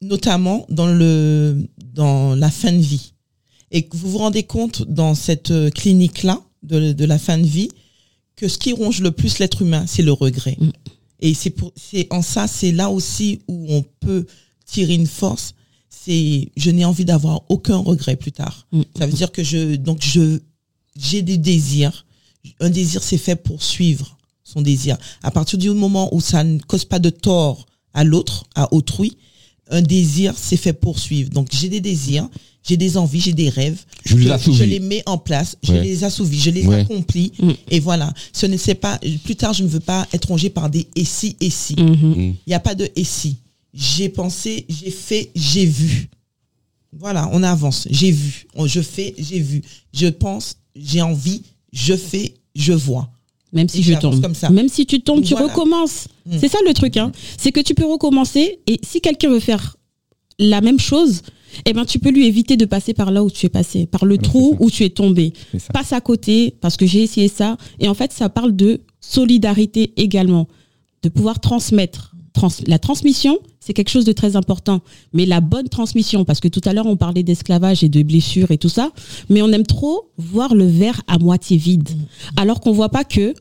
[0.03, 3.13] notamment dans le dans la fin de vie.
[3.71, 7.47] Et que vous vous rendez compte dans cette euh, clinique-là de, de la fin de
[7.47, 7.71] vie
[8.37, 10.57] que ce qui ronge le plus l'être humain, c'est le regret.
[10.59, 10.71] Mm.
[11.21, 14.27] Et c'est pour c'est en ça, c'est là aussi où on peut
[14.67, 15.55] tirer une force.
[15.89, 18.67] C'est je n'ai envie d'avoir aucun regret plus tard.
[18.73, 18.83] Mm.
[18.99, 20.41] Ça veut dire que je donc je
[20.99, 22.07] j'ai des désirs.
[22.61, 24.97] Un désir, c'est fait pour suivre son désir.
[25.23, 29.17] À partir du moment où ça ne cause pas de tort à l'autre, à autrui,
[29.71, 31.31] un désir, c'est fait pour suivre.
[31.31, 32.29] Donc, j'ai des désirs,
[32.63, 33.85] j'ai des envies, j'ai des rêves.
[34.19, 35.83] Je les je mets en place, je Ouais.
[35.83, 36.81] les assouvis, je les Ouais.
[36.81, 37.33] accomplis.
[37.41, 37.51] Mm.
[37.71, 38.13] Et voilà.
[38.33, 41.05] Ce ne c'est pas, plus tard, je ne veux pas être rongé par des et
[41.05, 41.75] si, et si.
[41.79, 41.93] Mhm.
[42.11, 42.15] Mm.
[42.17, 43.37] Il n'y a pas de et si.
[43.75, 46.09] J'ai pensé, j'ai fait, j'ai vu.
[46.99, 47.87] Voilà, on avance.
[47.91, 48.47] J'ai vu.
[48.55, 49.63] On- Je fais, j'ai vu.
[49.95, 51.43] Je pense, j'ai envie,
[51.73, 53.09] je fais, je vois.
[53.55, 54.21] Même si Et je tombe.
[54.21, 54.51] comme ça.
[54.51, 55.49] Même si tu tombes, tu Voilà.
[55.49, 56.09] recommences.
[56.27, 56.37] Mm.
[56.41, 56.97] C'est ça le truc.
[56.97, 57.13] Hein.
[57.39, 59.77] C'est que tu peux recommencer et si quelqu'un veut faire
[60.39, 61.23] la même chose,
[61.67, 64.05] eh ben, tu peux lui éviter de passer par là où tu es passé, par
[64.05, 65.33] le Alors, trou où tu es tombé.
[65.73, 67.57] Passe à côté parce que j'ai essayé ça.
[67.81, 70.49] Et en fait, ça parle de solidarité également,
[71.03, 72.15] de pouvoir transmettre.
[72.33, 74.81] Trans- la transmission, c'est quelque chose de très important.
[75.13, 78.51] Mais la bonne transmission, parce que tout à l'heure, on parlait d'esclavage et de blessures
[78.51, 78.91] et tout ça,
[79.29, 81.91] mais on aime trop voir le verre à moitié vide.
[82.37, 83.35] Alors qu'on voit pas que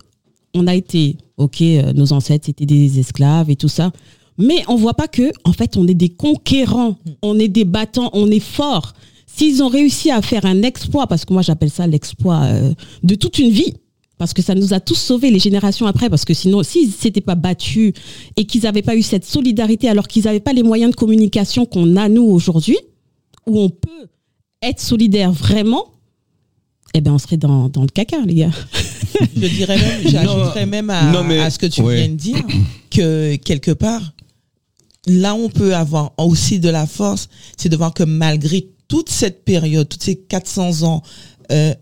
[0.54, 3.94] on a été, ok, euh, nos ancêtres étaient des esclaves et tout ça,
[4.38, 8.10] mais on voit pas que, en fait, on est des conquérants, on est des battants,
[8.14, 8.94] on est forts.
[9.28, 12.74] S'ils ont réussi à faire un exploit, parce que moi j'appelle ça l'exploit euh,
[13.04, 13.74] de toute une vie,
[14.18, 17.22] parce que ça nous a tous sauvés les générations après, parce que sinon, s'ils s'étaient
[17.22, 17.94] pas battus
[18.36, 21.66] et qu'ils n'avaient pas eu cette solidarité, alors qu'ils n'avaient pas les moyens de communication
[21.66, 22.78] qu'on a nous aujourd'hui,
[23.48, 24.08] où on peut
[24.62, 25.86] être solidaire vraiment,
[26.94, 28.52] eh ben on serait dans, dans le caca, les gars.
[29.36, 31.96] Je dirais même, j'ajouterais même à, non, mais- à ce que tu ouais.
[31.98, 32.44] viens de dire
[32.92, 34.14] que quelque part,
[35.08, 39.10] là où on peut avoir aussi de la force, c'est de voir que malgré toute
[39.10, 41.02] cette période, toutes ces 400 ans,
[41.52, 41.74] euh,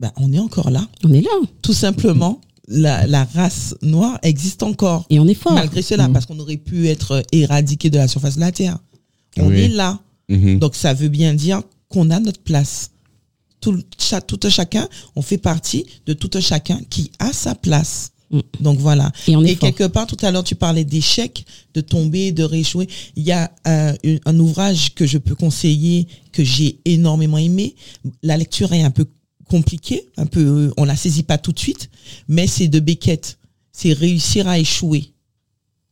[0.00, 0.86] ben, on est encore là.
[1.04, 1.30] On est là
[1.62, 5.06] Tout simplement, la, la race noire existe encore.
[5.10, 5.54] et on est fort.
[5.54, 8.78] Malgré cela, parce qu'on aurait pu être éradiqué de la surface de la Terre.
[9.38, 9.60] On Oui.
[9.62, 10.00] est là.
[10.28, 10.58] Mhm.
[10.58, 12.90] Donc ça veut bien dire qu'on a notre place.
[13.60, 13.80] Tout,
[14.26, 18.10] tout un chacun, on fait partie de tout un chacun qui a sa place.
[18.30, 18.40] Mm.
[18.60, 19.12] Donc voilà.
[19.28, 19.68] Et on est Et fort.
[19.68, 22.88] quelque part, tout à l'heure, tu parlais d'échecs, de tomber, de rééchouer.
[23.16, 23.92] Il y a euh,
[24.24, 27.74] un ouvrage que je peux conseiller, que j'ai énormément aimé.
[28.22, 29.06] La lecture est un peu
[29.48, 31.88] compliquée, un peu, euh, on la saisit pas tout de suite,
[32.28, 33.38] mais c'est de Beckett.
[33.72, 35.12] C'est réussir à échouer.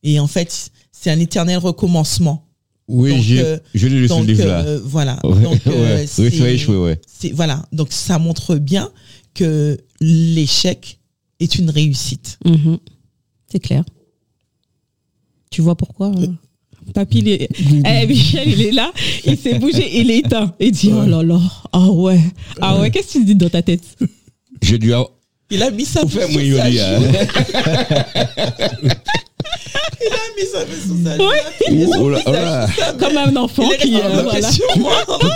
[0.02, 2.46] Et en fait, c'est un éternel recommencement.
[2.88, 4.64] Oui, j'ai- euh, je l'ai lu ce livre-là.
[4.84, 5.18] voilà.
[5.24, 6.06] Ouais, Donc, ouais.
[6.18, 7.00] Oui, ouais.
[7.32, 7.64] voilà.
[7.72, 8.90] Donc ça montre bien
[9.34, 10.98] que l'échec
[11.44, 12.38] est une réussite.
[12.44, 12.78] Mhm.
[13.50, 13.84] C'est clair.
[15.50, 16.26] Tu vois pourquoi euh,
[16.92, 17.48] Papy, il est...
[17.86, 18.92] Eh, Michel, il est là,
[19.24, 20.54] il s'est bougé, il est éteint.
[20.60, 21.40] Il dit, oh là là,
[21.72, 22.20] ah ouais,
[22.60, 23.84] ah ouais, qu'est-ce que tu dis dans ta tête?
[24.60, 25.10] J'ai dû avoir.
[25.50, 26.28] Il a mis main faire
[30.00, 31.24] Il a mis sa main sur sa joue.
[32.00, 32.66] Oh là, oh là.
[32.98, 33.94] Comme un enfant qui...
[33.96, 34.50] euh, voilà.
[34.50, 34.60] Tu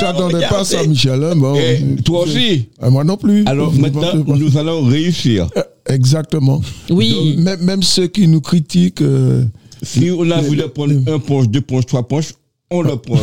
[0.01, 1.23] t'attendais pas à ça, Michel.
[1.25, 1.55] hein, bon.
[1.55, 2.69] Et toi aussi.
[2.81, 3.45] Ah, Moi non plus.
[3.47, 5.49] Alors maintenant, nous allons réussir.
[5.57, 6.61] Euh, Exactement.
[6.91, 9.45] Oui, Donc, même, même ceux qui nous critiquent, euh,
[9.83, 12.35] Si on a voulu prendre un punch, deux punches, trois punches,
[12.71, 13.17] on le prend.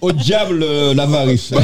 [0.00, 1.52] Au diable euh, l'avarice.
[1.56, 1.60] hein.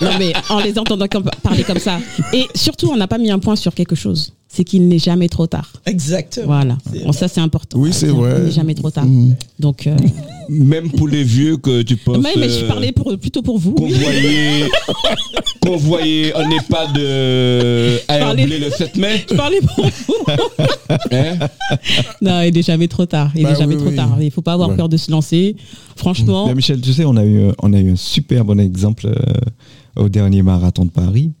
[0.00, 1.98] non mais en les entendant comme- parler comme ça.
[2.32, 4.32] Et surtout, on n'a pas mis un point sur quelque chose.
[4.56, 5.70] C'est qu'il n'est jamais trop tard.
[5.84, 6.46] Exactement.
[6.46, 6.78] Voilà.
[7.04, 7.78] Bon, ça, c'est important.
[7.78, 8.36] Oui, c'est vrai.
[8.38, 9.04] Il n'est jamais trop tard.
[9.04, 9.34] Mm.
[9.60, 9.94] Donc, euh,
[10.48, 12.18] Même pour les vieux que tu penses.
[12.22, 13.74] mais, mais je euh, parlais pour, plutôt pour vous.
[13.78, 13.92] oui.
[13.92, 14.64] Convoyé,
[15.60, 19.24] convoyé en EHPAD de à parlais- le 7 mai.
[19.30, 20.32] Je parlais pour vous.
[21.12, 21.38] Hein?
[22.22, 23.30] Non, il n'est jamais trop tard.
[23.34, 23.96] Il Bah n'est jamais oui, trop oui.
[23.96, 24.16] tard.
[24.20, 24.76] Il faut pas avoir Ouais.
[24.76, 25.56] peur de se lancer.
[25.96, 29.06] Franchement, Bien, Michel, tu sais, on a eu, on a eu un super bon exemple
[29.06, 31.32] euh, au dernier marathon de Paris.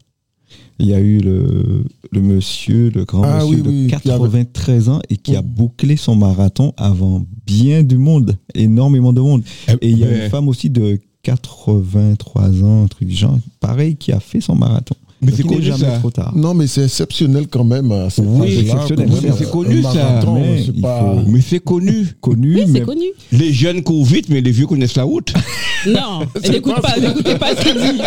[0.78, 3.94] Il y a eu le, le monsieur, le grand Ah monsieur oui, de oui, qui
[3.94, 9.20] avait- 93 ans et qui a bouclé son marathon avant bien du monde, énormément de
[9.22, 9.42] monde.
[9.80, 13.96] Et il y a une femme aussi de 83 ans, un truc du genre, pareil,
[13.96, 14.94] qui a fait son marathon.
[15.22, 15.98] Mais c'est connu, jamais ça.
[15.98, 16.32] trop tard.
[16.36, 17.90] Non, mais c'est exceptionnel quand même.
[17.90, 19.08] à cet Oui, exceptionnel.
[19.08, 22.06] même, C'est- connu, ça, marathon, mais pas- Mais c'est connu.
[22.20, 23.04] Connu, oui, c'est mais connu.
[23.32, 25.32] Les jeunes courent vite, mais les vieux connaissent la route.
[25.86, 28.02] Non, n'écoute pas, n'écoutez pas ce qu'il dit.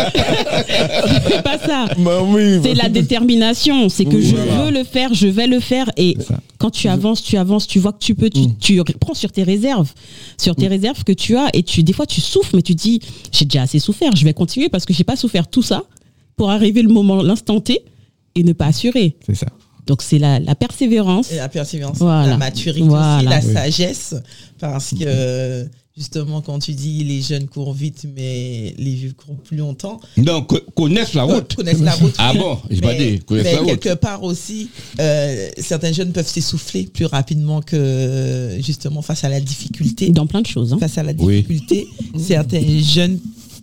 [1.28, 1.86] C'est pas ça.
[1.98, 3.88] Bah oui, C'est bah- la détermination.
[3.88, 5.90] C'est que je veux le faire, je vais le faire.
[5.96, 6.16] Et
[6.58, 8.54] quand tu avances, tu avances, tu vois que tu peux, tu, Mm.
[8.60, 9.92] tu prends sur tes réserves,
[10.38, 11.48] sur tes réserves que tu as.
[11.54, 13.00] Et tu, des fois, tu souffres, mais tu dis,
[13.32, 15.84] j'ai déjà assez souffert, je vais continuer parce que j'ai pas souffert tout ça
[16.40, 17.82] pour arriver le moment, l'instant T
[18.34, 19.14] et ne pas assurer.
[19.26, 19.48] c'est ça.
[19.86, 21.30] Donc, c'est la, la persévérance.
[21.32, 22.28] Et la persévérance, Voilà.
[22.30, 23.16] la maturité Voilà.
[23.18, 23.52] aussi, la Oui.
[23.52, 24.14] sagesse.
[24.58, 29.58] Parce que, justement, quand tu dis les jeunes courent vite, mais les vieux courent plus
[29.58, 31.54] longtemps, Donc, co- connaissent la route.
[31.56, 32.14] connaissent la route.
[32.18, 33.68] Ah bon, j'ai pas Mais- dit, connaissent mais la route.
[33.80, 39.40] quelque part aussi, euh, certains jeunes peuvent s'essouffler plus rapidement que, justement, face à la
[39.40, 40.08] difficulté.
[40.08, 40.72] Dans plein de choses.
[40.72, 40.78] hein.
[40.80, 41.42] Face à la Oui.
[41.42, 41.86] difficulté,
[42.18, 43.18] certains jeunes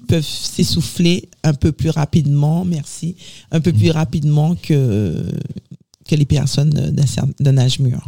[0.08, 3.16] peuvent s'essouffler un peu plus rapidement, merci,
[3.52, 5.26] un peu plus rapidement que,
[6.08, 6.94] que les personnes
[7.40, 8.08] d'un âge mûr.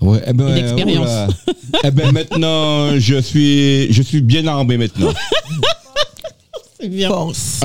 [0.00, 1.30] Ouais, eh ben, L'expérience.
[1.48, 1.52] Oh
[1.84, 5.12] eh ben maintenant, je suis, je suis bien armé maintenant.
[6.80, 7.08] C'est bien.
[7.08, 7.60] Force.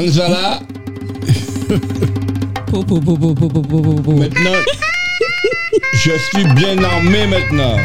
[4.16, 4.58] Maintenant,
[5.93, 7.78] je suis bien armé maintenant.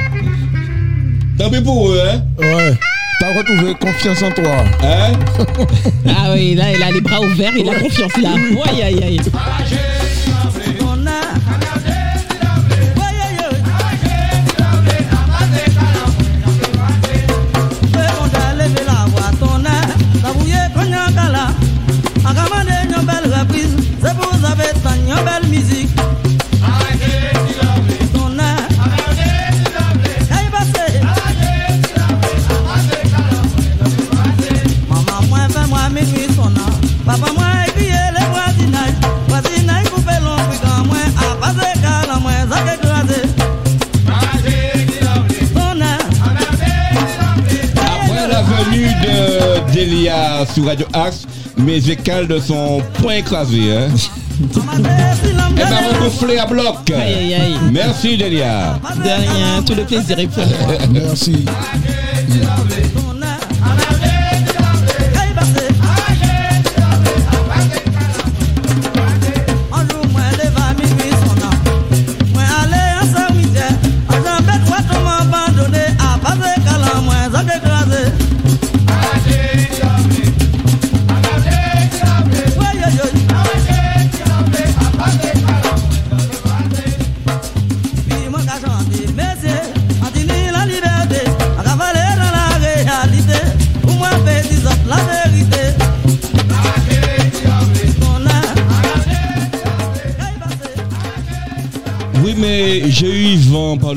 [1.38, 2.22] Tant pis pour eux, hein?
[2.38, 2.74] Ouais.
[3.20, 4.64] T'as retrouvé confiance en toi.
[4.82, 5.12] hein?
[6.06, 8.30] Ah oui, là, il a les bras ouverts, il a confiance là.
[8.68, 9.20] Aïe, aïe, aïe.
[50.64, 51.26] Sur Radio Axe,
[51.58, 53.88] mes écales sont point écrasées, hein?
[55.56, 56.90] Eh ben, regonflé à bloc.
[56.90, 57.54] Aïe, aïe, aïe.
[57.70, 58.80] Merci Delia.
[58.96, 60.74] De rien, tout le plaisir est pour moi.
[60.90, 61.44] Merci.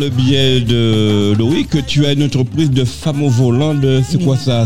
[0.08, 3.76] Le biais de Loïc tu as une entreprise de femmes au volant.
[4.08, 4.66] C'est quoi ça?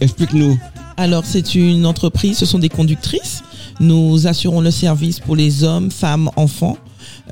[0.00, 0.58] Explique-nous.
[0.96, 3.42] Alors, c'est une entreprise, ce sont des conductrices.
[3.78, 6.78] Nous assurons le service pour les hommes, femmes, enfants.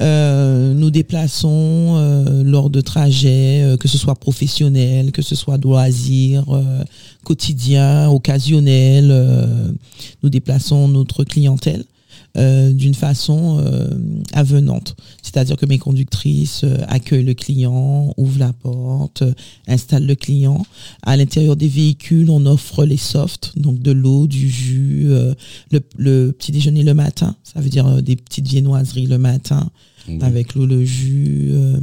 [0.00, 5.58] Euh, nous déplaçons euh, lors de trajets, euh, que ce soit professionnel, que ce soit
[5.58, 6.84] de loisirs, euh,
[7.24, 9.08] quotidien, occasionnel.
[9.10, 9.46] euh,
[10.22, 11.84] nous déplaçons notre clientèle
[12.36, 13.88] euh, d'une façon euh,
[14.32, 14.96] avenante.
[15.22, 19.22] C'est-à-dire que mes conductrices euh, accueillent le client, ouvrent la porte,
[19.68, 20.66] installent le client.
[21.04, 25.06] À l'intérieur des véhicules, on offre les softs, donc de l'eau, du jus,
[25.70, 29.70] le, le petit déjeuner le matin, ça veut dire des petites viennoiseries le matin
[30.20, 31.50] avec l'eau, le jus.
[31.52, 31.78] euh,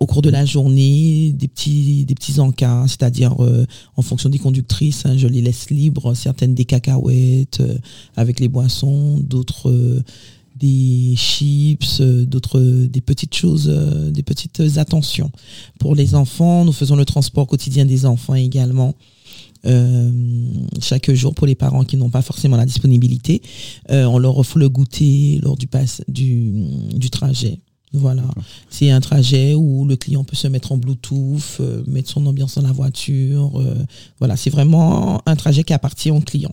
[0.00, 3.66] au cours de la journée, des petits, des petits encas, c'est-à-dire euh,
[3.96, 7.78] en fonction des conductrices, hein, je les laisse libres, certaines des cacahuètes euh,
[8.16, 10.02] avec les boissons, d'autres euh,
[10.58, 13.68] des chips, euh, d'autres euh, des petites choses,
[14.10, 15.30] des petites attentions.
[15.78, 18.94] Pour les enfants, nous faisons le transport quotidien des enfants également.
[19.66, 20.10] Euh,
[20.80, 23.42] chaque jour pour les parents qui n'ont pas forcément la disponibilité.
[23.90, 26.52] Euh, on leur offre le goûter lors du, pass, du,
[26.94, 27.60] du trajet.
[27.92, 28.24] Voilà.
[28.68, 32.56] C'est un trajet où le client peut se mettre en Bluetooth, euh, mettre son ambiance
[32.56, 33.60] dans la voiture.
[33.60, 33.74] euh,
[34.18, 36.52] voilà, c'est vraiment un trajet qui appartient au client.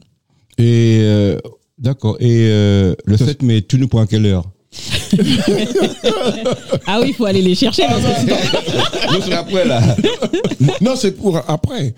[0.57, 1.37] Et euh,
[1.77, 2.17] d'accord.
[2.19, 4.49] Et euh, le 7 mai, tu nous prends à quelle heure?
[6.87, 7.83] Ah oui, il faut aller les chercher.
[7.83, 9.81] que- Nous c'est après là.
[10.81, 11.93] Non, c'est pour après.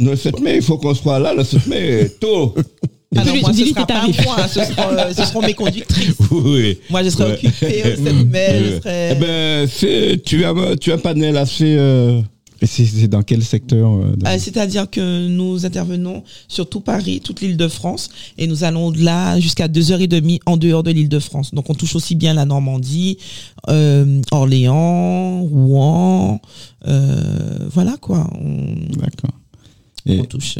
[0.00, 2.54] Non, le 7 mai, il faut qu'on soit là le 7 mai tôt.
[3.16, 4.24] Ah non, moi, ce sera pas tarifs.
[4.24, 6.14] moi, hein, ce, sera, euh, ce seront mes conductrices.
[6.30, 6.78] Oui.
[6.90, 7.32] Moi, je serai Ouais.
[7.34, 8.46] occupée au 7 mai.
[8.48, 11.76] je Euh, serai- Eh ben, c'est tu as tu as un panel assez.
[11.78, 12.20] euh,
[12.62, 17.20] Et c'est dans quel secteur euh, de- Euh, C'est-à-dire que nous intervenons sur tout Paris,
[17.22, 21.18] toute l'île de France, et nous allons là jusqu'à 2h30 en dehors de l'île de
[21.18, 21.52] France.
[21.54, 23.18] Donc on touche aussi bien la Normandie,
[23.68, 26.40] euh, Orléans, Rouen,
[26.84, 28.30] voilà quoi.
[28.90, 29.30] D'accord.
[30.08, 30.58] On touche.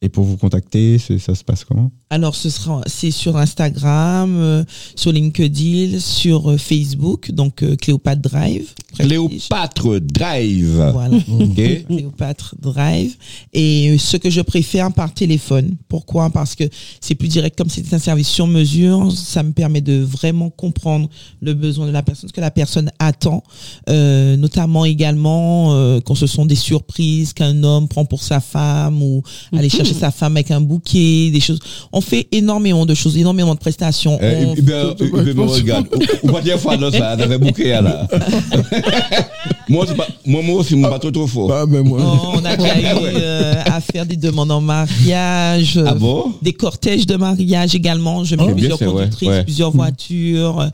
[0.00, 1.90] Et pour vous contacter, ça se passe comment?
[2.10, 4.64] Alors ce sera, c'est sur Instagram, euh,
[4.96, 8.72] sur LinkedIn, sur euh, Facebook, donc euh, Cléopâtre Drive.
[8.96, 10.90] Cléopâtre Drive.
[10.92, 11.18] Voilà.
[11.28, 11.54] Ok.
[11.88, 13.16] Cléopâtre Drive.
[13.52, 15.76] Et euh, ce que je préfère par téléphone.
[15.88, 16.30] Pourquoi?
[16.30, 16.64] Parce que
[17.00, 21.08] c'est plus direct, comme c'est un service sur mesure, ça me permet de vraiment comprendre
[21.40, 23.42] le besoin de la personne, ce que la personne attend,
[23.88, 29.02] euh, notamment également euh, quand ce sont des surprises qu'un homme prend pour sa femme
[29.02, 29.22] ou
[29.52, 31.58] aller chercher sa femme avec un bouquet, des choses.
[31.92, 34.18] On fait énormément de choses, énormément de prestations.
[34.20, 34.94] Eh, On ben,
[35.34, 35.86] ben, regarde.
[36.22, 38.06] Ou pas dire fois dans ça, t'avais bouqué là.
[39.68, 41.48] moi, pas, moi, moi aussi, moi, pas trop trop fort.
[41.48, 42.00] Bah, ben moi.
[42.02, 46.32] Oh, on a déjà eu euh, à faire des demandes en mariage, euh, Ah bon?
[46.42, 48.24] des cortèges de mariage également.
[48.24, 49.44] Je mets Oh, bien, plusieurs c'est vrai, conductrices, ouais.
[49.44, 50.70] plusieurs voitures.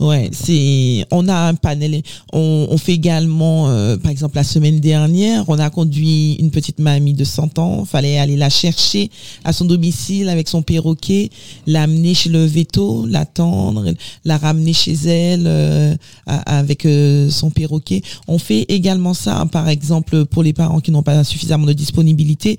[0.00, 1.04] Ouais, c'est.
[1.10, 2.02] On a un panel.
[2.32, 7.14] On, fait également, euh, par exemple, la semaine dernière, on a conduit une petite mamie
[7.14, 7.84] de 100 ans.
[7.84, 9.10] Fallait aller la chercher
[9.42, 11.30] à son domicile avec son perroquet,
[11.66, 13.92] l'amener chez le veto, l'attendre,
[14.24, 15.96] la ramener chez elle euh,
[16.26, 18.02] avec euh, son perroquet.
[18.28, 21.72] On fait également ça, hein, par exemple, pour les parents qui n'ont pas suffisamment de
[21.72, 22.58] disponibilité,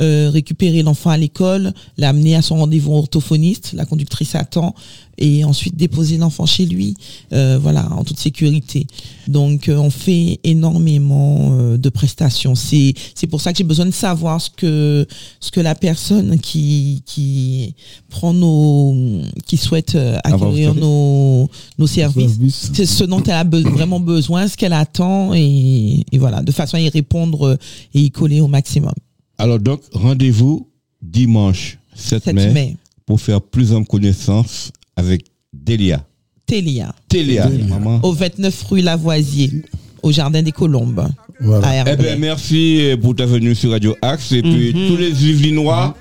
[0.00, 4.74] récupérer l'enfant à l'école, l'amener à son rendez-vous orthophoniste, la conductrice attend,
[5.20, 6.94] et ensuite déposer l'enfant chez lui,
[7.32, 8.86] euh, voilà, en toute sécurité.
[9.28, 12.54] Donc, euh, on fait énormément euh, de prestations.
[12.54, 15.06] C'est c'est pour ça que j'ai besoin de savoir ce que
[15.40, 17.74] ce que la personne qui qui
[18.08, 18.96] prend nos
[19.46, 19.94] qui souhaite
[20.24, 21.48] acquérir nos
[21.78, 22.70] nos services Service.
[22.74, 26.50] c'est ce dont elle a be- vraiment besoin, ce qu'elle attend et, et voilà, de
[26.52, 27.58] façon à y répondre
[27.94, 28.92] et y coller au maximum.
[29.38, 30.68] Alors, donc, rendez-vous
[31.02, 34.70] dimanche 7, 7 mai, mai, pour faire plus en connaissance
[35.00, 36.04] avec Delia.
[36.46, 37.64] Télia, Télia, Delia.
[37.66, 38.00] maman.
[38.02, 39.50] au 29 rue Lavoisier,
[40.02, 41.06] au Jardin des Colombes,
[41.40, 41.68] Voilà.
[41.84, 44.32] à Eh bien, merci pour ta venue sur Radio Axe.
[44.32, 44.88] Et puis, Mhm.
[44.88, 45.96] tous les Yvelinois,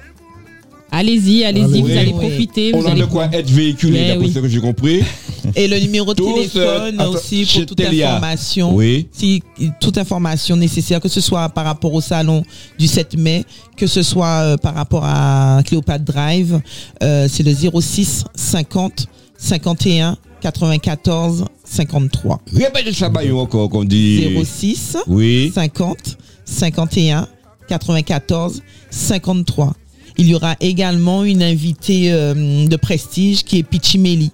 [0.92, 2.72] Allez-y, allez-y, vous allez profiter.
[2.74, 4.34] on Vous a allez de quoi être véhiculé, d'après oui.
[4.34, 5.04] ce que j'ai compris.
[5.56, 8.76] Et le numéro de téléphone euh, attends, aussi pour toute information.
[8.76, 9.08] Oui.
[9.12, 9.42] Si
[9.80, 12.44] toute information nécessaire, que ce soit par rapport au salon
[12.78, 13.46] du 7 mai,
[13.78, 16.60] que ce soit euh, par rapport à Cléopâtre Drive,
[17.04, 22.42] euh, c'est le 06 50 51 94 53.
[22.54, 24.38] Répète ça, encore, qu'on dit.
[24.44, 25.52] 06 Oui.
[25.54, 27.28] 50 51
[27.68, 29.74] 94 53.
[30.20, 34.32] Il y aura également une invitée euh, de prestige qui est Pichimeli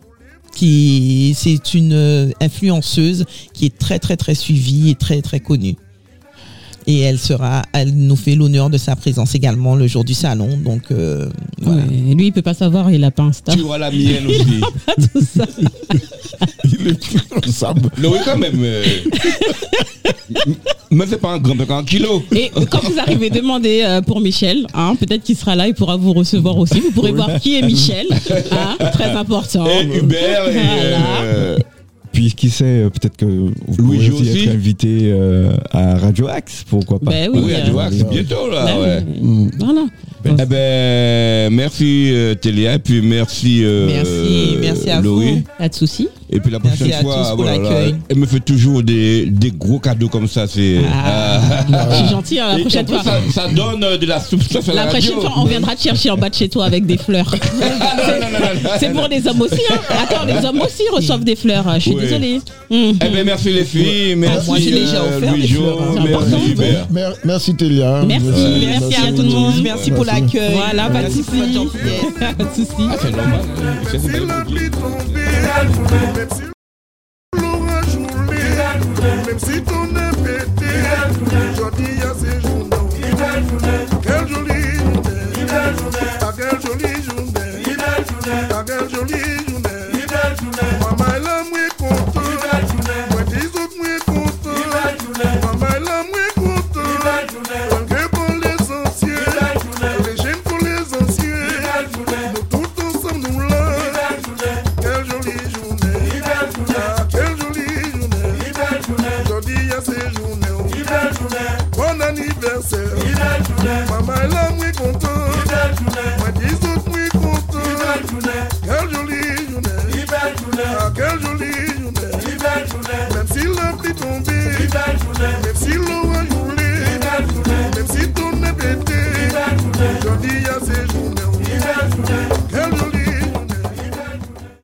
[0.52, 5.76] qui c'est une euh, influenceuse qui est très très très suivie et très très connue.
[6.88, 10.58] Et elle sera, elle nous fait l'honneur de sa présence également le jour du salon.
[10.64, 11.28] Donc euh,
[11.62, 11.82] voilà.
[11.82, 13.54] Ouais, lui, il peut pas savoir, il a pas Insta.
[13.54, 14.62] Tu auras la mienne aussi.
[15.14, 15.46] Tout ça.
[16.66, 17.90] Il est plus responsable.
[17.98, 18.60] Non, oui, quand même.
[18.62, 18.84] euh.
[20.92, 22.24] Mais c'est pas un grand, un kilo.
[22.36, 24.68] Et quand vous arrivez, demandez euh, pour Michel.
[24.74, 26.80] Hein, Peut-être qu'il sera là, il pourra vous recevoir aussi.
[26.80, 28.06] Vous pourrez voir qui est Michel.
[28.52, 29.66] hein, très important.
[29.68, 30.54] Et Hubert et.
[30.54, 31.22] Voilà.
[31.24, 31.58] euh,
[32.26, 34.44] Puis qui sait, euh, peut-être que vous Luigi pourrez aussi, aussi.
[34.48, 37.12] être invité euh, à Radio Axe, pourquoi pas.
[37.12, 38.66] Ben oui, oui, euh, tu vois, c'est bientôt là.
[38.66, 39.06] Ben ouais.
[39.22, 39.50] oui.
[39.60, 39.86] Voilà.
[40.26, 43.62] Eh ben, merci euh, Télia, et puis merci.
[43.64, 45.34] euh, Merci, merci à Laurie.
[45.36, 45.44] vous.
[45.60, 46.08] Pas de souci.
[46.32, 47.96] Et puis la Merci prochaine fois, voilà, l'accueil.
[48.10, 50.48] elle me fait toujours des, des gros cadeaux comme ça.
[50.48, 50.78] C'est.
[50.92, 51.40] Ah,
[51.92, 52.40] Je suis gentil.
[52.40, 53.04] hein, la prochaine fois.
[53.04, 55.30] Ça, ça donne euh, de la substance à la, La prochaine radio.
[55.30, 57.32] fois, on viendra te chercher en bas de chez toi avec des fleurs.
[58.80, 59.62] C'est pour les hommes aussi.
[59.72, 59.76] Hein.
[60.04, 61.66] Attends, les hommes aussi reçoivent des fleurs.
[61.76, 62.02] Je suis Oui.
[62.02, 62.42] désolée.
[62.72, 62.94] Mhm.
[63.06, 66.84] Eh ben, merci les filles, merci moi, j'ai déjà euh, offert des Louis-Jo, fleurs, hein.
[66.92, 68.04] Merci Merci Télia.
[68.08, 68.26] Merci,
[68.66, 69.54] merci à tout le monde.
[69.64, 70.54] Merci pour l'accueil.
[70.56, 71.54] Voilà, pas de Merci pour votre souci.
[71.54, 72.02] gentillesse.
[72.20, 72.90] Pas de souci.
[72.90, 73.40] Ah, c'est normal.
[73.92, 74.10] Ça, c'est
[79.26, 80.72] même si ton est pété,
[81.52, 82.66] aujourd'hui a ces journées.
[84.02, 84.78] Quelle jolie
[85.78, 87.34] journée, ah quelle jolie journée,
[88.52, 89.35] ah quelle jolie journée.